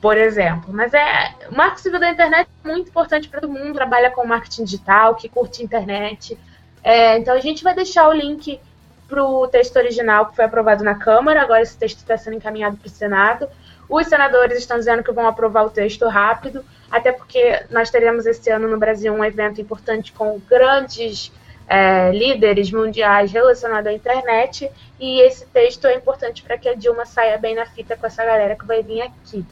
[0.00, 0.72] por exemplo.
[0.72, 4.26] Mas é, o marco civil da internet é muito importante para todo mundo, trabalha com
[4.26, 6.38] marketing digital, que curte internet,
[6.84, 8.60] é, então a gente vai deixar o link
[9.08, 12.76] para o texto original que foi aprovado na Câmara, agora esse texto está sendo encaminhado
[12.76, 13.48] para o Senado.
[13.88, 16.64] Os senadores estão dizendo que vão aprovar o texto rápido,
[16.94, 21.32] até porque nós teremos esse ano no Brasil um evento importante com grandes
[21.68, 24.70] é, líderes mundiais relacionados à internet,
[25.00, 28.24] e esse texto é importante para que a Dilma saia bem na fita com essa
[28.24, 29.44] galera que vai vir aqui.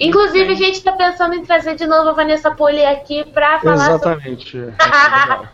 [0.00, 3.94] Inclusive, a gente tá pensando em trazer de novo a Vanessa Poli aqui pra falar
[3.94, 4.56] Exatamente.
[4.58, 5.48] É, legal.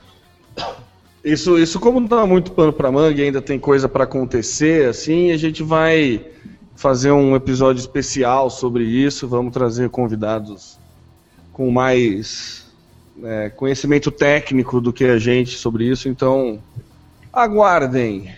[1.22, 4.88] Isso, isso como não dá muito pano pra manga e ainda tem coisa pra acontecer,
[4.88, 6.24] assim, a gente vai
[6.74, 10.82] fazer um episódio especial sobre isso, vamos trazer convidados
[11.54, 12.66] com mais
[13.22, 16.60] é, conhecimento técnico do que a gente sobre isso, então
[17.32, 18.34] aguardem.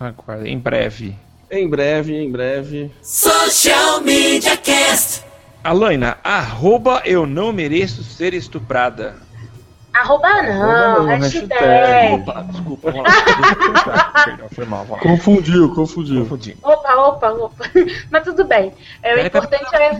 [0.00, 1.14] Aguarda, em breve.
[1.50, 2.90] Em breve, em breve.
[3.02, 5.22] Social Media Cast.
[5.62, 9.16] Alaina, arroba eu não mereço ser estuprada.
[9.92, 11.48] Arroba não, Arroba não, hashtag.
[11.54, 12.14] hashtag.
[12.14, 12.92] Opa, desculpa.
[14.24, 14.86] Perdão, foi mal.
[14.86, 16.22] Confundiu, confundiu.
[16.22, 16.56] Confundi.
[16.62, 17.64] Opa, opa, opa.
[18.10, 18.72] Mas tudo bem.
[19.02, 19.98] É, o importante é.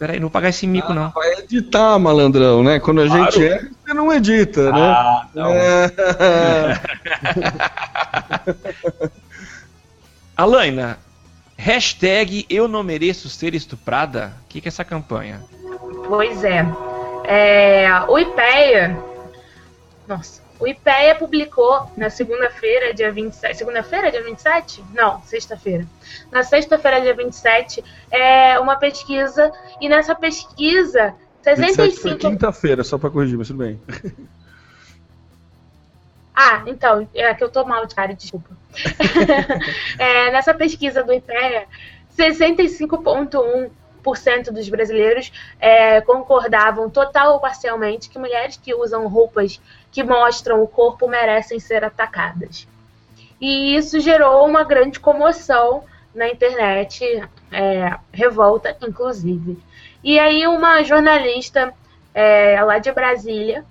[0.00, 1.10] Peraí, não vou pagar esse mico, não.
[1.10, 2.80] Vai editar, malandrão, né?
[2.80, 3.30] Quando a Claro.
[3.32, 4.80] gente erra, você não edita, né?
[4.80, 5.52] Ah, não.
[5.52, 5.92] É.
[10.36, 10.98] Alaina,
[11.56, 14.32] hashtag eu não mereço ser estuprada.
[14.46, 15.42] O que, que é essa campanha?
[16.08, 16.64] Pois é.
[17.24, 18.98] É, o IPEA.
[20.08, 20.39] Nossa.
[20.60, 23.56] O IPEA publicou na segunda-feira, dia 27.
[23.56, 24.84] Segunda-feira, dia 27?
[24.92, 25.86] Não, sexta-feira.
[26.30, 29.50] Na sexta-feira, dia 27, é uma pesquisa.
[29.80, 32.18] E nessa pesquisa, 27 foi 65.
[32.18, 33.80] quinta-feira, só pra corrigir, mas tudo bem.
[36.42, 38.48] Ah, então, é que eu tô mal de cara, desculpa.
[39.98, 41.66] É, nessa pesquisa do IPEA,
[42.16, 49.60] 65,1% dos brasileiros é, concordavam total ou parcialmente que mulheres que usam roupas
[49.90, 52.66] que mostram o corpo merecem ser atacadas.
[53.40, 55.84] E isso gerou uma grande comoção
[56.14, 57.04] na internet,
[57.50, 59.58] é, revolta, inclusive.
[60.02, 61.72] E aí uma jornalista
[62.14, 63.64] é, lá de Brasília,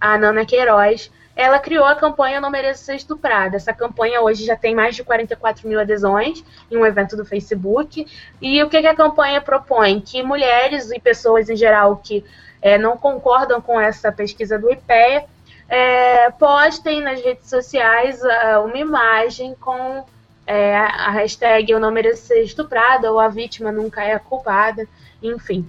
[0.00, 3.56] a Nana Queiroz, ela criou a campanha Não Mereço Ser Estuprada.
[3.56, 8.06] Essa campanha hoje já tem mais de 44 mil adesões em um evento do Facebook.
[8.42, 10.00] E o que, que a campanha propõe?
[10.00, 12.24] Que mulheres e pessoas em geral que
[12.60, 15.24] é, não concordam com essa pesquisa do IPEA
[15.66, 20.04] é, postem nas redes sociais uh, uma imagem com
[20.44, 24.86] é, a hashtag Eu Não Mereço Ser Estuprada ou A Vítima Nunca É Culpada,
[25.22, 25.66] enfim.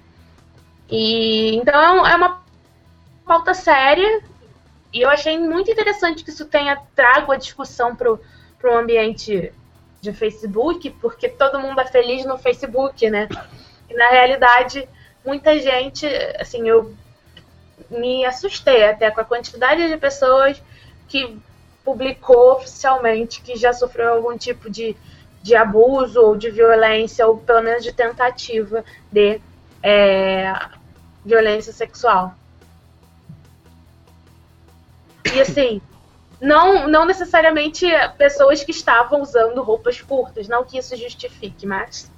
[0.90, 2.42] E, então é uma
[3.24, 4.20] pauta séria
[4.92, 9.52] e eu achei muito interessante que isso tenha trago a discussão para o ambiente
[10.00, 13.28] de Facebook, porque todo mundo é feliz no Facebook, né?
[13.88, 14.86] E na realidade,
[15.24, 16.06] muita gente,
[16.38, 16.94] assim, eu
[17.88, 20.60] me assustei até com a quantidade de pessoas
[21.08, 21.38] que
[21.84, 24.96] publicou oficialmente que já sofreu algum tipo de,
[25.42, 29.40] de abuso ou de violência, ou pelo menos de tentativa de
[29.82, 30.52] é,
[31.24, 32.34] violência sexual.
[35.34, 35.80] E assim,
[36.40, 37.86] não, não necessariamente
[38.18, 42.10] pessoas que estavam usando roupas curtas, não que isso justifique, mas.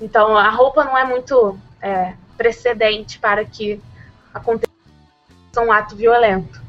[0.00, 3.80] Então a roupa não é muito é, precedente para que
[4.32, 4.72] aconteça
[5.58, 6.62] um ato violento.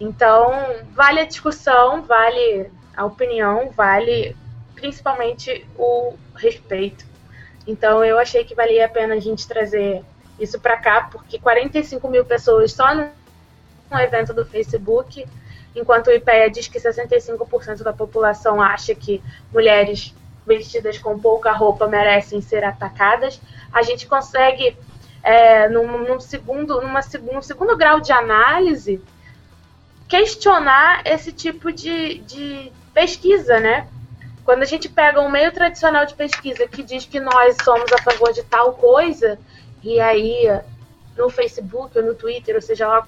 [0.00, 0.50] Então,
[0.92, 4.36] vale a discussão, vale a opinião, vale
[4.74, 7.04] principalmente o respeito.
[7.66, 10.04] Então, eu achei que valia a pena a gente trazer
[10.40, 13.10] isso para cá, porque 45 mil pessoas só num
[13.92, 15.26] um evento do Facebook,
[15.74, 19.22] enquanto o IPEA diz que 65% da população acha que
[19.52, 20.14] mulheres
[20.46, 23.40] vestidas com pouca roupa merecem ser atacadas,
[23.72, 24.76] a gente consegue,
[25.22, 27.00] é, num, num segundo, numa,
[27.32, 29.00] num segundo grau de análise,
[30.08, 33.88] questionar esse tipo de, de pesquisa, né?
[34.44, 38.02] Quando a gente pega um meio tradicional de pesquisa que diz que nós somos a
[38.02, 39.38] favor de tal coisa,
[39.82, 40.48] e aí
[41.16, 43.06] no Facebook ou no Twitter, ou seja lá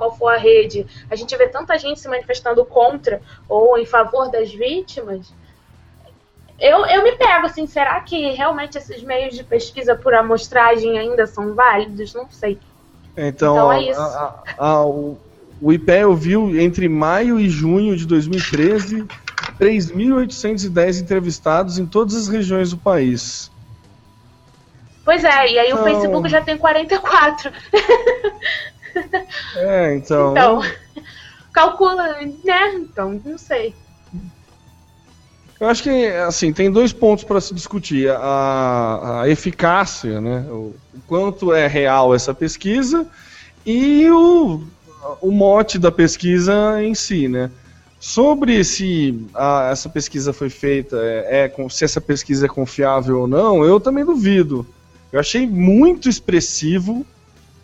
[0.00, 4.30] qual for a rede, a gente vê tanta gente se manifestando contra ou em favor
[4.30, 5.30] das vítimas,
[6.58, 11.26] eu, eu me pego assim, será que realmente esses meios de pesquisa por amostragem ainda
[11.26, 12.14] são válidos?
[12.14, 12.58] Não sei.
[13.16, 14.00] Então, Então é a- isso.
[14.00, 15.18] a- a- o,
[15.60, 19.06] o IPEA ouviu entre maio e junho de 2013
[19.58, 23.50] 3.810 entrevistados em todas as regiões do país.
[25.04, 27.50] Pois é, e aí o Então- Facebook já tem 44.
[29.56, 30.30] É, então.
[30.32, 30.60] Então,
[31.52, 32.74] calcula, né?
[32.74, 33.74] Então, não sei.
[35.60, 40.46] Eu acho que assim tem dois pontos para se discutir: a, a eficácia, né?
[40.48, 43.06] O, o quanto é real essa pesquisa
[43.66, 44.62] e o,
[45.20, 47.50] o mote da pesquisa em si, né?
[47.98, 53.26] Sobre se a- essa pesquisa foi feita, é, é se essa pesquisa é confiável ou
[53.28, 54.66] não, eu também duvido.
[55.12, 57.04] Eu achei muito expressivo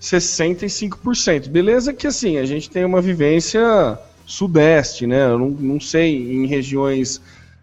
[0.07, 1.49] 65%.
[1.49, 5.27] Beleza que assim, a gente tem uma vivência sudeste, né?
[5.27, 7.21] Eu não, não sei em regiões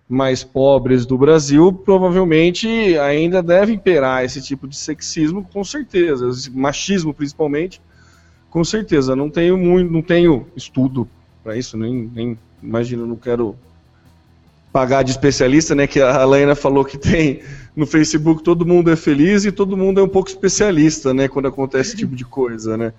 [0.08, 2.68] mais pobres do Brasil, provavelmente
[3.00, 7.82] ainda deve imperar esse tipo de sexismo, com certeza, machismo principalmente,
[8.50, 9.16] com certeza.
[9.16, 11.08] Não tenho muito, não tenho estudo
[11.44, 13.56] para isso, nem, nem imagino, não quero
[14.74, 15.86] pagar de especialista, né?
[15.86, 17.42] Que a Helena falou que tem
[17.76, 21.28] no Facebook todo mundo é feliz e todo mundo é um pouco especialista, né?
[21.28, 22.92] Quando acontece esse tipo de coisa, né?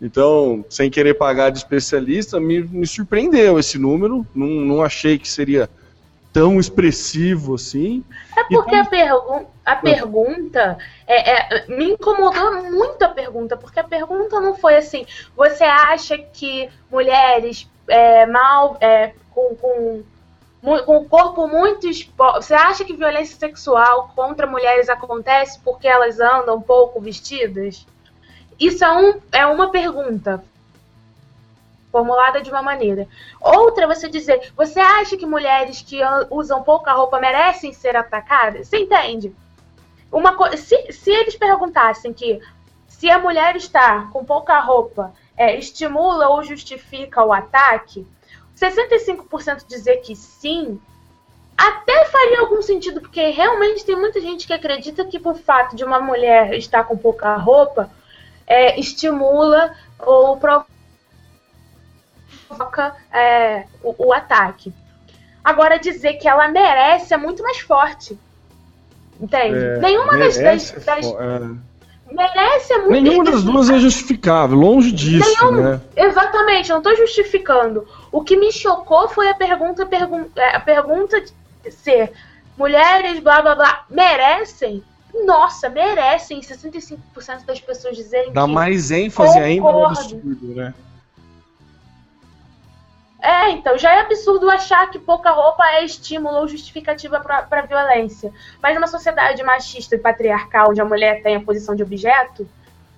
[0.00, 4.26] Então, sem querer pagar de especialista, me, me surpreendeu esse número.
[4.34, 5.70] Não, não achei que seria
[6.32, 8.04] tão expressivo assim.
[8.36, 10.76] É porque a, pergu a pergunta
[11.06, 15.06] é, é, me incomodou muito a pergunta, porque a pergunta não foi assim:
[15.36, 20.02] você acha que mulheres é, mal é, com, com,
[20.62, 22.42] com o corpo muito exposto.
[22.42, 27.84] Você acha que violência sexual contra mulheres acontece porque elas andam pouco vestidas?
[28.58, 30.42] Isso é, um, é uma pergunta
[31.90, 33.08] formulada de uma maneira.
[33.40, 36.00] Outra, você dizer, você acha que mulheres que
[36.30, 38.68] usam pouca roupa merecem ser atacadas?
[38.68, 39.34] Você entende?
[40.12, 42.40] Uma se, se eles perguntassem que
[42.86, 48.06] se a mulher está com pouca roupa é, estimula ou justifica o ataque,
[48.62, 50.80] 65% dizer que sim,
[51.56, 55.84] até faria algum sentido, porque realmente tem muita gente que acredita que por fato de
[55.84, 57.90] uma mulher estar com pouca roupa,
[58.46, 60.36] é, estimula ou
[62.48, 64.72] provoca é, o, o, ataque.
[65.44, 68.18] Agora, dizer que ela merece é muito mais forte.
[69.20, 69.58] Entende?
[69.58, 71.71] É, Nenhuma das, das, das é.
[72.12, 75.80] Merece é muito Nenhuma das duas é justificável, longe disso, Nenhum, né?
[75.96, 77.86] Exatamente, não estou justificando.
[78.10, 82.12] O que me chocou foi a pergunta, pergun é, a pergunta de ser
[82.56, 84.82] mulheres, blá blá blá, merecem?
[85.26, 86.98] Nossa, merecem 65%
[87.46, 90.74] das pessoas dizerem Dá que mais ênfase ainda no absurdo, né?
[93.22, 98.32] É, então, já é absurdo achar que pouca roupa é estímulo ou justificativa para violência.
[98.60, 102.48] Mas numa sociedade machista e patriarcal, onde a mulher tem a posição de objeto,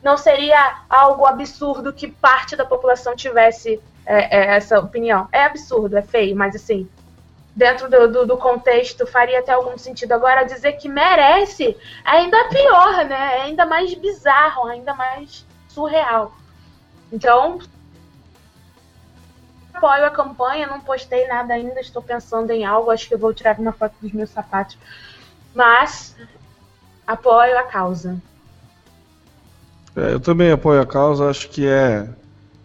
[0.02, 5.28] não seria algo absurdo que parte da população tivesse é, é, essa opinião.
[5.30, 6.88] É absurdo, é feio, mas assim,
[7.54, 10.12] dentro do, do, do contexto faria até algum sentido.
[10.12, 13.38] Agora, dizer que merece ainda é pior, né?
[13.38, 16.32] É ainda mais bizarro, ainda mais surreal.
[17.12, 17.58] Então,
[19.74, 23.58] apoio a campanha, não postei nada ainda, estou pensando em algo, acho que vou tirar
[23.58, 24.78] uma foto dos meus sapatos.
[25.54, 26.16] Mas
[27.06, 28.16] apoio a causa.
[29.96, 32.08] É, eu também apoio a causa, acho que é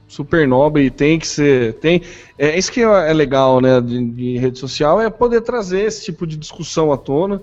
[0.08, 1.74] super nobre e tem que ser.
[1.76, 2.02] Tem,
[2.38, 6.26] é isso que é legal, né, de, de rede social, é poder trazer esse tipo
[6.26, 7.42] de discussão à tona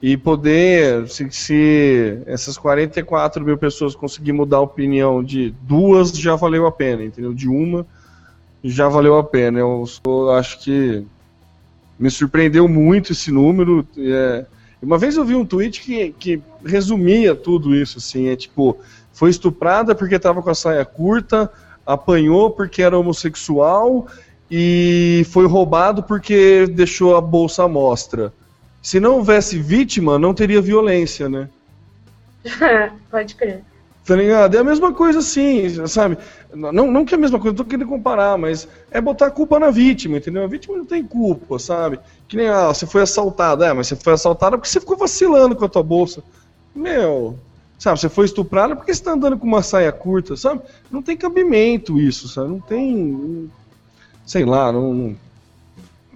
[0.00, 6.36] e poder, se, se essas 44 mil pessoas conseguir mudar a opinião de duas, já
[6.36, 7.34] valeu a pena, entendeu?
[7.34, 7.84] De uma,
[8.62, 9.58] já valeu a pena.
[9.58, 11.04] Eu sou, acho que
[11.98, 13.86] me surpreendeu muito esse número.
[13.96, 14.46] É,
[14.82, 18.78] uma vez eu vi um tweet que, que resumia tudo isso, assim, é tipo,
[19.12, 21.50] foi estuprada porque estava com a saia curta,
[21.84, 24.06] apanhou porque era homossexual
[24.50, 28.32] e foi roubado porque deixou a bolsa à mostra.
[28.80, 31.48] Se não houvesse vítima, não teria violência, né?
[33.10, 33.64] Pode crer.
[34.08, 34.54] Tá ligado?
[34.54, 36.16] É a mesma coisa assim, sabe?
[36.54, 39.30] Não, não que é a mesma coisa, não tô querendo comparar, mas é botar a
[39.30, 40.42] culpa na vítima, entendeu?
[40.42, 42.00] A vítima não tem culpa, sabe?
[42.26, 45.54] Que nem, ah, você foi assaltada, é, mas você foi assaltada porque você ficou vacilando
[45.54, 46.24] com a tua bolsa.
[46.74, 47.38] Meu,
[47.78, 48.00] sabe?
[48.00, 50.62] Você foi estuprada porque você tá andando com uma saia curta, sabe?
[50.90, 52.48] Não tem cabimento isso, sabe?
[52.48, 53.50] Não tem.
[54.24, 55.14] Sei lá, não.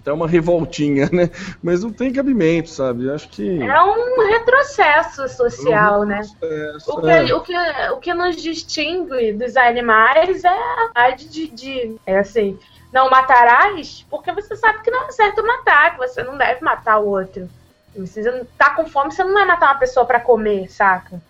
[0.03, 1.31] Até uma revoltinha, né?
[1.63, 3.09] Mas não tem cabimento, sabe?
[3.11, 3.63] Acho que.
[3.63, 6.21] É um retrocesso social, É um né?
[6.41, 7.35] retrocesso, O que, é.
[7.35, 7.57] o, que,
[7.93, 11.97] o que nos distingue dos animais é a vontade de, de.
[12.05, 12.59] É assim.
[12.93, 16.99] Não matarás porque você sabe que não é certo matar, que você não deve matar
[16.99, 17.49] o outro.
[17.97, 21.21] Você não tá com fome, você não vai matar uma pessoa pra comer, saca?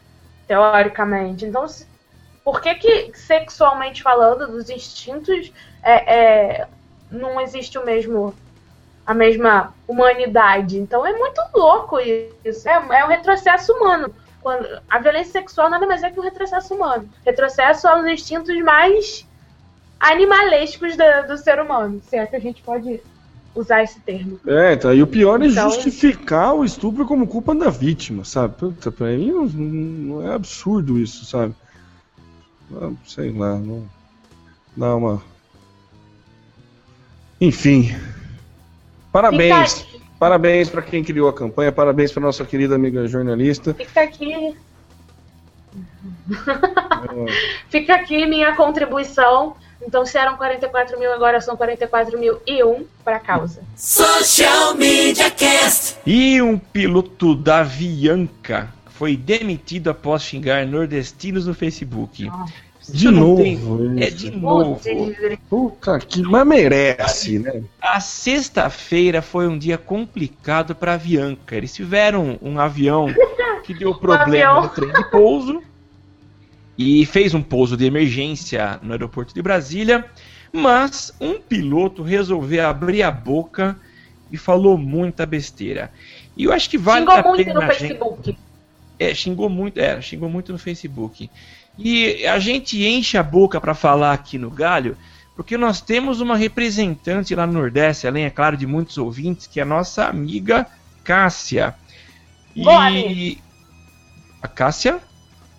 [0.49, 1.45] Teoricamente.
[1.45, 1.64] Então,
[2.43, 5.53] por que que, sexualmente falando, dos instintos,
[5.83, 6.68] é, é,
[7.11, 8.35] não existe o mesmo
[9.07, 10.79] a mesma humanidade.
[10.79, 11.99] Então é muito louco
[12.45, 12.69] isso.
[12.69, 14.13] É, é um retrocesso humano.
[14.41, 17.09] Quando, a violência sexual nada mais é que um retrocesso humano.
[17.25, 19.27] Retrocesso aos instintos mais
[20.01, 22.01] animalescos da- do ser humano.
[22.09, 23.01] Se é que a gente pode
[23.55, 24.41] usar esse termo.
[24.47, 28.55] É, então, e o pior é Então- justificar o estupro como culpa da vítima, sabe?
[28.57, 31.55] Puta, pra mim não, não é absurdo isso, sabe?
[32.75, 33.87] Ah, Sei lá, não.
[34.77, 35.23] Dá uma.
[37.41, 37.95] Enfim.
[39.13, 39.83] Parabéns.
[39.83, 43.75] Fica, Parabéns para quem criou a campanha, parabéns para nossa querida amiga jornalista.
[43.75, 44.57] fica aqui.
[47.69, 52.87] Fica aqui minha contribuição Então, se eram 44 mil, agora são 44 mil e um
[53.05, 53.63] para causa.
[53.75, 55.97] Social Media Cast.
[56.07, 62.31] E um piloto da Avianca foi demitido após xingar nordestinos no Facebook.
[62.89, 63.43] De novo.
[63.43, 64.16] tem- É isso.
[64.16, 64.80] de novo.
[65.49, 66.22] Puta que.
[66.22, 67.62] Mas merece, né?
[67.80, 71.55] A sexta-feira foi um dia complicado para a Avianca.
[71.57, 73.07] Eles tiveram um avião
[73.64, 75.62] que deu problema no trem de pouso
[76.76, 80.05] e fez um pouso de emergência no aeroporto de Brasília,
[80.53, 83.76] mas um piloto resolveu abrir a boca
[84.30, 85.93] e falou muita besteira.
[86.37, 88.37] E eu acho que vale Xingou a muito pena no a gente- Facebook.
[88.99, 91.30] é, xingou muito, é, xingou muito no Facebook.
[91.79, 94.97] E a gente enche a boca para falar aqui no Galho,
[95.35, 99.59] porque nós temos uma representante lá no Nordeste, além, é claro, de muitos ouvintes, que
[99.59, 100.66] é a nossa amiga
[101.03, 101.75] Cássia.
[102.55, 103.39] E Gomes.
[104.43, 105.01] a Cássia?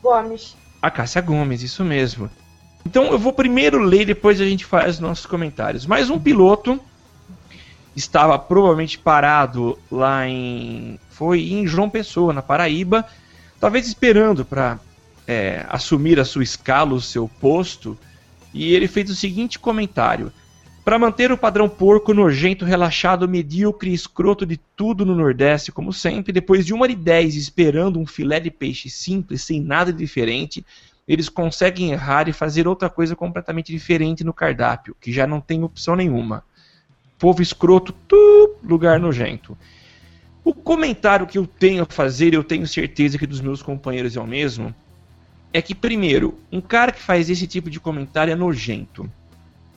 [0.02, 0.56] Gomes.
[0.82, 2.30] A Cássia Gomes, isso mesmo.
[2.86, 5.86] Então eu vou primeiro ler, depois a gente faz os nossos comentários.
[5.86, 6.80] Mais um piloto
[7.96, 11.00] estava provavelmente parado lá em.
[11.10, 13.06] Foi em João Pessoa, na Paraíba,
[13.60, 14.80] talvez esperando para
[15.70, 17.98] assumir a sua escala, o seu posto.
[18.54, 20.32] E ele fez o seguinte comentário.
[20.84, 25.94] Para manter o padrão porco, nojento, relaxado, medíocre e escroto de tudo no Nordeste, como
[25.94, 29.94] sempre, depois de uma hora e dez esperando um filé de peixe simples, sem nada
[29.94, 30.66] de diferente,
[31.08, 35.64] eles conseguem errar e fazer outra coisa completamente diferente no cardápio, que já não tem
[35.64, 36.44] opção nenhuma.
[37.18, 39.58] Povo escroto, tu, lugar nojento.
[40.44, 44.20] O comentário que eu tenho a fazer, eu tenho certeza que dos meus companheiros é
[44.20, 44.76] o mesmo,
[45.54, 49.10] é que, primeiro, um cara que faz esse tipo de comentário é nojento.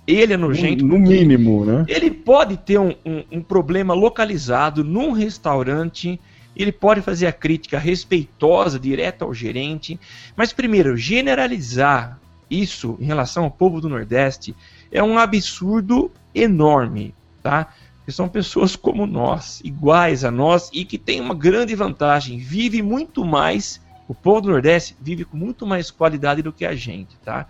[0.07, 1.85] Ele é nojento No, no mínimo, né?
[1.89, 6.19] ele pode ter um, um- um problema localizado num restaurante,
[6.57, 9.99] ele pode fazer a crítica respeitosa, direta ao gerente,
[10.37, 12.19] mas primeiro, generalizar
[12.51, 14.55] isso em relação ao povo do Nordeste
[14.93, 17.13] é um absurdo enorme,
[17.43, 17.73] tá?
[18.05, 22.81] Que são pessoas como nós, iguais a nós e que tem uma grande vantagem, vive
[22.81, 27.17] muito mais, o povo do Nordeste vive com muito mais qualidade do que a gente,
[27.25, 27.47] tá?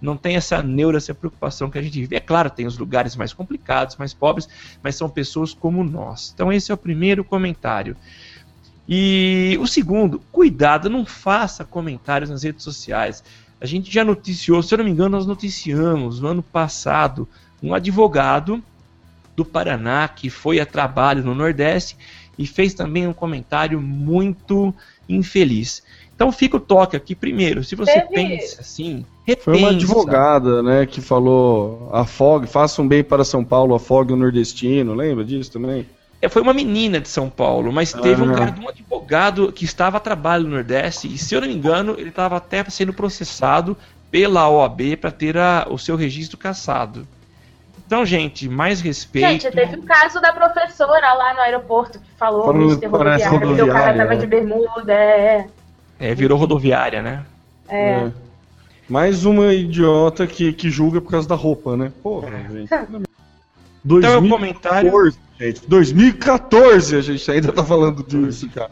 [0.00, 2.16] não tem essa neura, essa preocupação que a gente vive.
[2.16, 4.48] É claro, tem os lugares mais complicados, mais pobres,
[4.82, 6.32] mas são pessoas como nós.
[6.34, 7.96] Então esse é o primeiro comentário.
[8.88, 13.22] E o segundo, cuidado, não faça comentários nas redes sociais.
[13.60, 17.28] A gente já noticiou, se eu não me engano, nós noticiamos no ano passado
[17.62, 18.62] um advogado
[19.36, 21.96] do Paraná que foi a trabalho no Nordeste
[22.38, 24.72] e fez também um comentário muito
[25.08, 25.82] infeliz.
[26.18, 27.62] Então fica o toque aqui primeiro.
[27.62, 29.44] Se você Teve- pensa assim, repensa.
[29.44, 34.16] Foi uma advogada, né, que falou afogue, faça um bem para São Paulo, afogue o
[34.16, 35.86] nordestino, lembra disso também?
[36.20, 38.36] É, Foi uma menina de São Paulo, mas teve um Ah.
[38.36, 41.94] cara, um advogado que estava a trabalho no Nordeste e, se eu não me engano,
[41.96, 43.76] ele estava até sendo processado
[44.10, 47.06] pela OAB para ter a- o seu registro cassado.
[47.86, 49.28] Então, gente, mais respeito.
[49.44, 53.28] Gente, teve o caso da professora lá no aeroporto que falou que porque o cara
[53.28, 54.16] rodoviária, tava né?
[54.16, 55.46] de bermuda, é.
[55.98, 57.24] É, virou rodoviária, né?
[57.68, 58.10] É.
[58.88, 61.92] Mais uma idiota que, que julga por causa da roupa, né?
[62.02, 62.70] Porra, gente.
[63.84, 65.14] Então é o 2014, comentário.
[65.38, 65.66] gente.
[65.68, 68.70] 2014 a gente ainda tá falando disso, cara.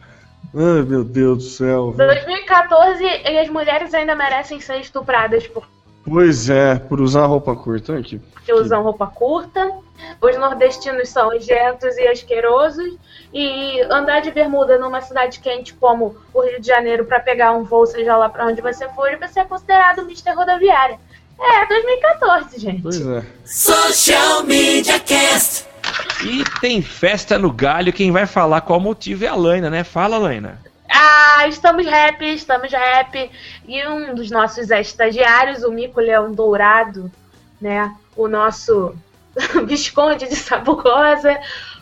[0.55, 1.93] Ai, meu Deus do céu.
[1.93, 2.11] velho.
[2.13, 5.76] 2014 e as mulheres ainda merecem ser estupradas porque
[6.09, 7.93] Pois é, por usar roupa curta.
[7.93, 8.21] Olha aqui.
[8.53, 9.73] usam roupa curta.
[10.21, 12.97] Os nordestinos são nojentos e asquerosos.
[13.35, 17.65] E andar de bermuda numa cidade quente como o Rio de Janeiro para pegar um
[17.65, 20.31] voo, seja lá para onde você for, você é considerado Mr.
[20.31, 20.99] Rodoviária.
[21.39, 22.83] É, 2014, gente.
[22.83, 23.23] Pois é.
[23.45, 25.67] Social Media Cast.
[26.25, 27.93] E tem festa no galho.
[27.93, 29.85] Quem vai falar qual motivo é a Laina, né?
[29.85, 30.59] Fala, Laina.
[30.99, 33.31] Ah, estamos rap, estamos rap.
[33.69, 37.13] E um dos nossos estagiários, o Mico Leão Dourado,
[37.61, 37.95] né?
[38.17, 38.97] O nosso
[39.67, 41.39] Visconde de Sabugosa,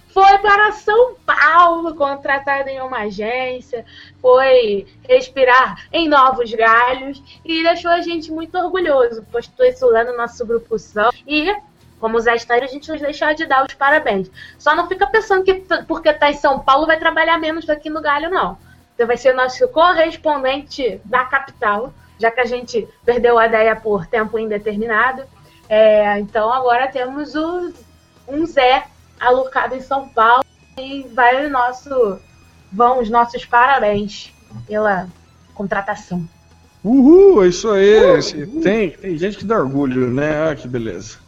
[0.08, 3.84] foi para São Paulo, contratado em uma agência,
[4.20, 9.24] foi respirar em novos galhos e deixou a gente muito orgulhoso.
[9.30, 11.12] Postou isso lá no nosso grupo São.
[11.24, 11.54] E,
[12.00, 14.28] como Zé Estário, a gente não deixar de dar os parabéns.
[14.58, 15.54] Só não fica pensando que
[15.86, 18.58] porque tá em São Paulo vai trabalhar menos aqui no galho, não.
[18.96, 23.74] Você vai ser o nosso correspondente da capital, já que a gente perdeu a ideia
[23.74, 25.22] por tempo indeterminado.
[25.68, 27.72] É, então agora temos o,
[28.28, 28.84] um Zé
[29.18, 30.44] alocado em São Paulo
[30.78, 32.18] e vai o nosso,
[32.72, 34.32] vão os nossos parabéns
[34.66, 35.08] pela
[35.54, 36.28] contratação.
[36.84, 38.16] Uhul, é isso aí.
[38.18, 40.50] Esse- Tem, tem gente que dá orgulho, né?
[40.50, 41.18] Ah, que beleza.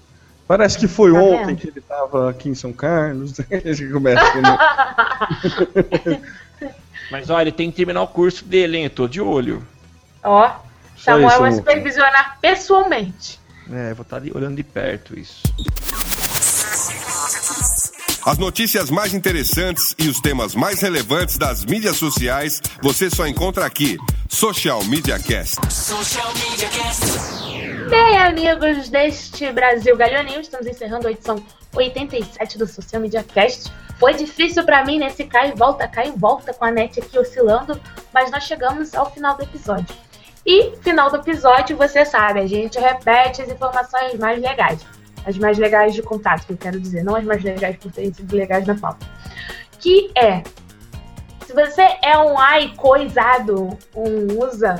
[0.47, 3.33] Parece que foi Tá ontem que ele tava aqui em São Carlos.
[3.65, 4.59] Gente começa, né?
[7.11, 8.85] Mas olha, ele tem que terminar o curso dele, hein?
[8.85, 9.67] Eu tô de olho.
[10.23, 10.49] Ó,
[10.97, 11.59] Só Samuel isso, vai amor.
[11.59, 13.41] supervisionar pessoalmente.
[13.73, 15.43] É, vou estar olhando de perto isso.
[18.25, 23.65] As notícias mais interessantes e os temas mais relevantes das mídias sociais você só encontra
[23.65, 23.97] aqui.
[24.29, 25.61] Social Media Cast.
[25.73, 27.07] Social Media Cast.
[27.89, 31.41] Bem, amigos deste Brasil Galhoninho, estamos encerrando a edição
[31.73, 33.71] 87 do Social Media Cast.
[33.99, 37.19] Foi difícil para mim nesse cai e volta, cai e volta com a net aqui
[37.19, 37.81] oscilando,
[38.13, 39.95] mas nós chegamos ao final do episódio.
[40.45, 44.87] E final do episódio, você sabe, a gente repete as informações mais legais.
[45.25, 48.13] As mais legais de contato, que eu quero dizer, não as mais legais por terem
[48.13, 49.05] sido legais na pauta.
[49.81, 50.43] Que é,
[51.45, 54.77] se você é um ai coisado, um usa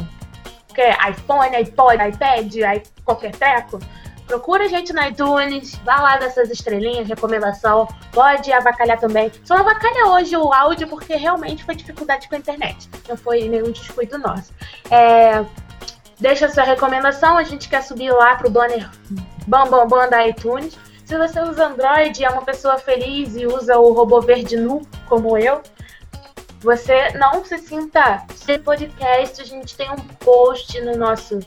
[0.77, 3.81] que é iPhone, iPod, iPad, qualquer treco,
[4.27, 9.31] procura a gente no iTunes, vá lá dessas estrelinhas, recomendação, pode avacalhar também.
[9.45, 13.71] Só avacalha hoje o áudio porque realmente foi dificuldade com a internet, não foi nenhum
[13.71, 14.53] descuido nosso.
[14.91, 15.45] É,
[16.19, 18.91] deixa sua recomendação, a gente quer subir lá pro banner
[19.47, 20.77] bam bam bam da iTunes.
[21.05, 25.39] Se você usa Android, é uma pessoa feliz e usa o robô verde nu, como
[25.39, 25.63] eu,
[26.61, 29.41] você não se sinta sem podcast.
[29.41, 31.39] A gente tem um post no nosso,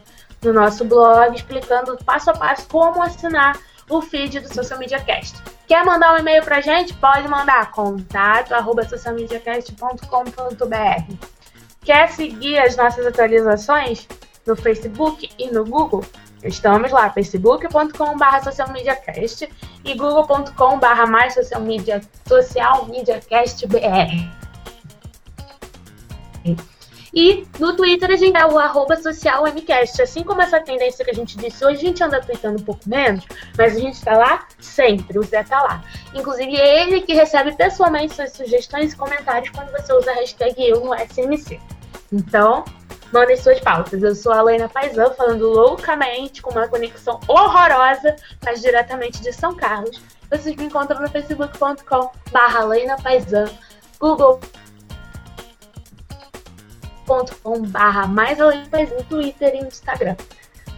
[0.43, 3.59] no nosso blog explicando passo a passo como assinar
[3.89, 5.41] o feed do Social Media Cast.
[5.67, 6.93] Quer mandar um e-mail pra gente?
[6.95, 8.53] Pode mandar contato
[8.89, 11.13] socialmediacast.com.br.
[11.83, 14.07] Quer seguir as nossas atualizações
[14.45, 16.03] no Facebook e no Google?
[16.43, 19.49] Estamos lá, facebook.com.br socialmediacast
[19.83, 24.38] e google.com.br mais social media, social mediacast BR.
[27.13, 30.01] E no Twitter a gente é o arroba social MCast.
[30.01, 32.87] Assim como essa tendência que a gente disse hoje, a gente anda tweetando um pouco
[32.87, 33.25] menos,
[33.57, 35.83] mas a gente tá lá sempre, o Zé tá lá.
[36.13, 40.81] Inclusive ele que recebe pessoalmente suas sugestões e comentários quando você usa a hashtag eu
[40.81, 41.59] no SMC.
[42.11, 42.63] Então,
[43.11, 44.01] mandem suas pautas.
[44.01, 49.55] Eu sou a Lena Paisan, falando loucamente, com uma conexão horrorosa, mas diretamente de São
[49.55, 50.01] Carlos.
[50.29, 52.61] Vocês me encontram no facebook.com barra
[53.99, 54.39] google
[57.43, 60.15] com barra mais além no Twitter e no Instagram.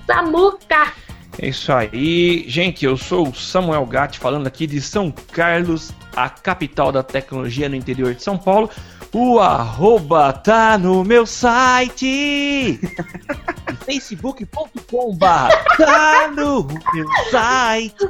[0.07, 0.93] Samuca!
[1.39, 2.45] É isso aí.
[2.47, 7.69] Gente, eu sou o Samuel Gatti falando aqui de São Carlos, a capital da tecnologia
[7.69, 8.69] no interior de São Paulo.
[9.13, 12.79] O arroba tá no meu site.
[13.85, 18.09] facebook.com barra tá no meu site.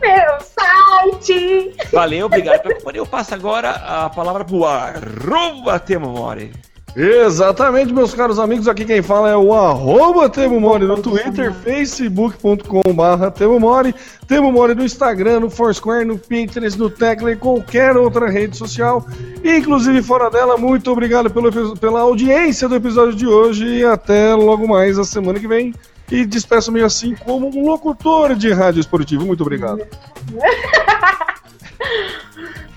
[0.00, 1.76] Meu site!
[1.92, 3.00] Valeu, obrigado pela companhia.
[3.00, 6.52] Eu passo agora a palavra pro arroba Temomore.
[6.96, 8.68] Exatamente, meus caros amigos.
[8.68, 13.92] Aqui quem fala é o arroba Temomori no Twitter, facebook.com.br Temomori,
[14.28, 19.04] Temomori no Instagram, no Foursquare, no Pinterest, no Tecla e qualquer outra rede social,
[19.42, 20.56] inclusive fora dela.
[20.56, 25.40] Muito obrigado pelo, pela audiência do episódio de hoje e até logo mais a semana
[25.40, 25.74] que vem.
[26.12, 29.26] E despeço-me assim como um locutor de rádio esportivo.
[29.26, 29.78] Muito obrigado.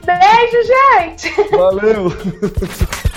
[0.04, 1.52] Beijo, gente!
[1.52, 2.12] Valeu!